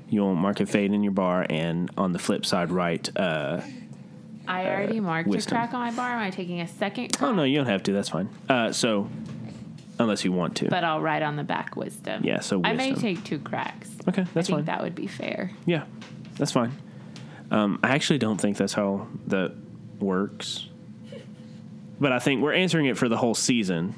[0.10, 3.16] you'll mark a fade in your bar, and on the flip side, write.
[3.16, 3.62] Uh,
[4.48, 5.58] I already marked wisdom.
[5.58, 6.10] a crack on my bar.
[6.10, 7.30] Am I taking a second crack?
[7.30, 7.94] oh no, you don't have to.
[7.94, 8.30] That's fine.
[8.48, 9.08] Uh, so
[10.00, 10.68] unless you want to.
[10.70, 12.24] But I'll write on the back wisdom.
[12.24, 13.92] Yeah, so I may take two cracks.
[14.08, 14.66] okay, I that's think fine.
[14.66, 15.52] that would be fair.
[15.66, 15.84] Yeah,
[16.38, 16.72] that's fine.
[17.52, 19.54] Um, I actually don't think that's how that
[20.00, 20.69] works.
[22.00, 23.96] But I think we're answering it for the whole season.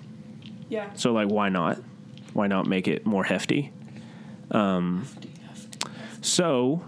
[0.69, 0.89] Yeah.
[0.93, 1.79] So like, why not?
[2.33, 3.71] Why not make it more hefty?
[4.51, 5.07] Um,
[6.21, 6.83] so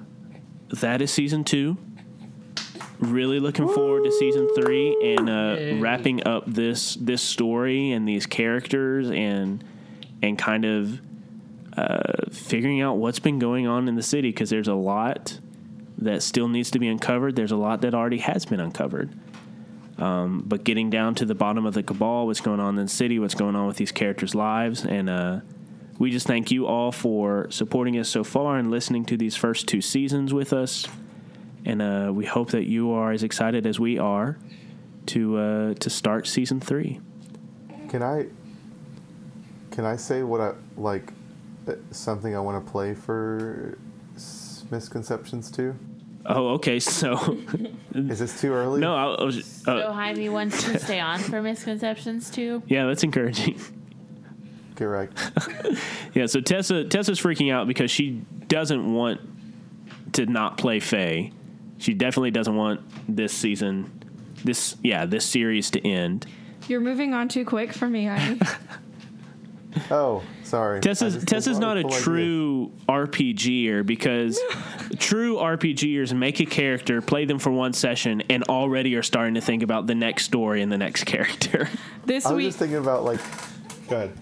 [0.70, 1.78] that is season two.
[3.00, 5.80] Really looking forward to season three and uh, Yay.
[5.80, 9.64] wrapping up this this story and these characters and
[10.22, 11.02] and kind of
[11.76, 15.40] uh, figuring out what's been going on in the city because there's a lot
[15.98, 17.36] that still needs to be uncovered.
[17.36, 19.14] There's a lot that already has been uncovered.
[19.98, 22.90] Um, but getting down to the bottom of the cabal, what's going on in the
[22.90, 25.42] city, what's going on with these characters' lives, and uh,
[26.00, 29.68] we just thank you all for supporting us so far and listening to these first
[29.68, 30.88] two seasons with us.
[31.66, 34.38] And uh, we hope that you are as excited as we are
[35.08, 37.00] to uh, to start season three.
[37.90, 38.26] Can I?
[39.72, 41.14] Can I say what I like?
[41.68, 43.78] uh, Something I want to play for
[44.72, 45.76] misconceptions too.
[46.26, 46.80] Oh, okay.
[46.80, 47.38] So
[47.94, 48.80] Is this too early?
[48.80, 49.46] no, I, I was.
[49.46, 52.64] So Uh, Jaime wants to stay on for misconceptions too.
[52.68, 53.60] yeah, that's encouraging.
[54.76, 55.20] Correct.
[56.16, 59.20] Yeah, so Tessa Tessa's freaking out because she doesn't want
[60.14, 61.32] to not play Faye.
[61.80, 63.92] She definitely doesn't want this season,
[64.44, 66.28] this yeah, this series to end.
[66.68, 68.40] You're moving on too quick for me, honey.
[69.92, 70.78] Oh, sorry.
[70.78, 72.04] I Tessa's Tessa's not a cool idea.
[72.04, 74.40] true RPGer because
[75.00, 79.42] true RPGers make a character, play them for one session, and already are starting to
[79.42, 81.70] think about the next story and the next character.
[82.06, 83.20] This I was week, just thinking about like.
[83.88, 84.18] Go ahead.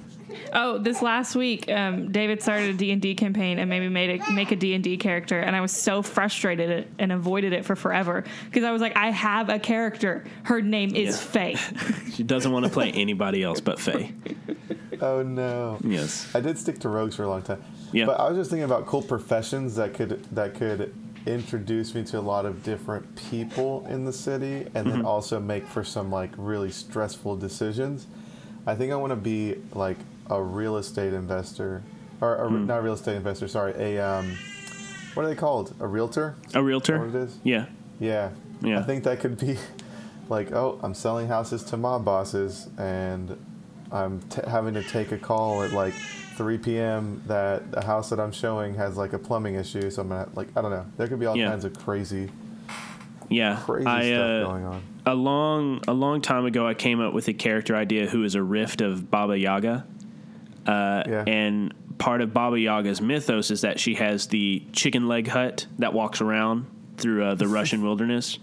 [0.53, 3.89] Oh, this last week, um, David started a D and D campaign and made me
[3.89, 7.53] made a, make a D and D character, and I was so frustrated and avoided
[7.53, 10.23] it for forever because I was like, I have a character.
[10.43, 11.55] Her name is Yeah.
[11.55, 11.55] Faye.
[12.13, 14.13] she doesn't want to play anybody else but Faye.
[15.03, 15.79] Oh no.
[15.83, 16.29] Yes.
[16.35, 17.63] I did stick to rogues for a long time.
[17.91, 18.05] Yeah.
[18.05, 20.93] But I was just thinking about cool professions that could that could
[21.25, 24.89] introduce me to a lot of different people in the city and Mm-hmm.
[24.89, 28.05] then also make for some like really stressful decisions.
[28.67, 29.97] I think I want to be like
[30.31, 31.83] a real estate investor
[32.21, 32.65] or a, Hmm.
[32.65, 34.37] not a real estate investor, sorry, a um
[35.13, 35.73] what are they called?
[35.79, 36.35] A realtor?
[36.53, 36.97] A realtor?
[36.99, 37.37] What it is?
[37.43, 37.65] Yeah.
[37.99, 38.29] Yeah.
[38.61, 38.79] Yeah.
[38.79, 39.57] I think that could be
[40.29, 43.37] like, oh, I'm selling houses to mob bosses and
[43.91, 45.93] I'm t- having to take a call at like
[46.37, 47.21] 3 p.m.
[47.27, 49.89] that the house that I'm showing has like a plumbing issue.
[49.89, 50.85] So I'm gonna, like, I don't know.
[50.95, 51.49] There could be all Yeah.
[51.49, 52.29] kinds of crazy,
[53.29, 53.57] Yeah.
[53.65, 54.81] crazy I, stuff uh, going on.
[55.05, 58.35] a long a long time ago I came up with a character idea who is
[58.35, 59.85] a rift of Baba Yaga.
[60.67, 61.23] Uh, Yeah.
[61.27, 65.93] and part of Baba Yaga's mythos is that she has the chicken leg hut that
[65.93, 66.65] walks around
[66.97, 68.39] through uh, the Russian wilderness.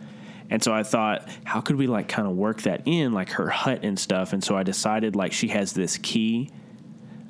[0.51, 3.49] And so I thought, how could we like kind of work that in, like her
[3.49, 4.33] hut and stuff?
[4.33, 6.51] And so I decided like she has this key,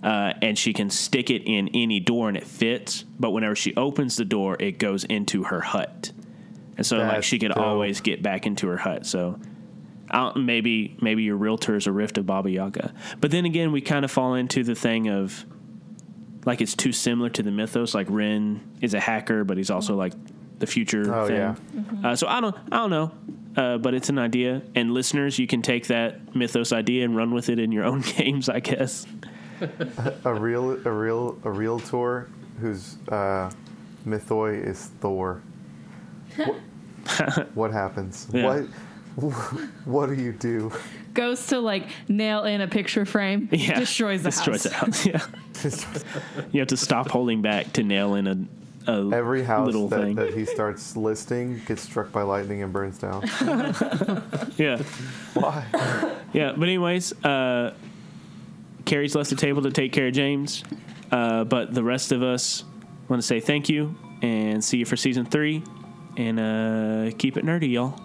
[0.02, 3.04] uh, and she can stick it in any door and it fits.
[3.18, 6.12] But whenever she opens the door, it goes into her hut.
[6.76, 7.58] And so like she could dope.
[7.58, 9.04] always get back into her hut.
[9.04, 9.40] So
[10.36, 12.92] maybe maybe your realtor is a rift of Baba Yaga.
[13.20, 15.44] But then again, we kind of fall into the thing of
[16.46, 17.94] like it's too similar to the mythos.
[17.94, 20.12] Like Ren is a hacker, but he's also like
[20.58, 21.36] the future Oh, thing.
[21.36, 21.54] yeah.
[22.02, 23.12] Uh, so I don't I don't know.
[23.56, 27.34] Uh, but it's an idea, and listeners, you can take that mythos idea and run
[27.34, 29.04] with it in your own games, I guess.
[30.24, 32.28] A real, a real, a realtor
[32.60, 33.50] whose uh,
[34.06, 35.42] mythoi is Thor.
[36.36, 38.28] What, what happens?
[38.32, 38.44] Yeah.
[38.44, 38.64] What,
[39.84, 40.72] what do you do?
[41.14, 45.02] Goes to like nail in a picture frame, Yeah, destroys the destroys house.
[45.04, 45.34] the house.
[45.64, 48.38] Yeah, you have to stop holding back to nail in a
[48.90, 50.14] a Every house little that, thing.
[50.14, 53.22] that he starts listing gets struck by lightning and burns down.
[54.56, 54.78] yeah,
[55.34, 55.66] Why?
[56.32, 56.52] yeah.
[56.56, 57.74] But anyways, uh,
[58.86, 60.64] Carrie's left the table to take care of James,
[61.12, 62.64] uh, but the rest of us
[63.08, 65.62] want to say thank you and see you for season three,
[66.16, 68.00] and uh, keep it nerdy, y'all.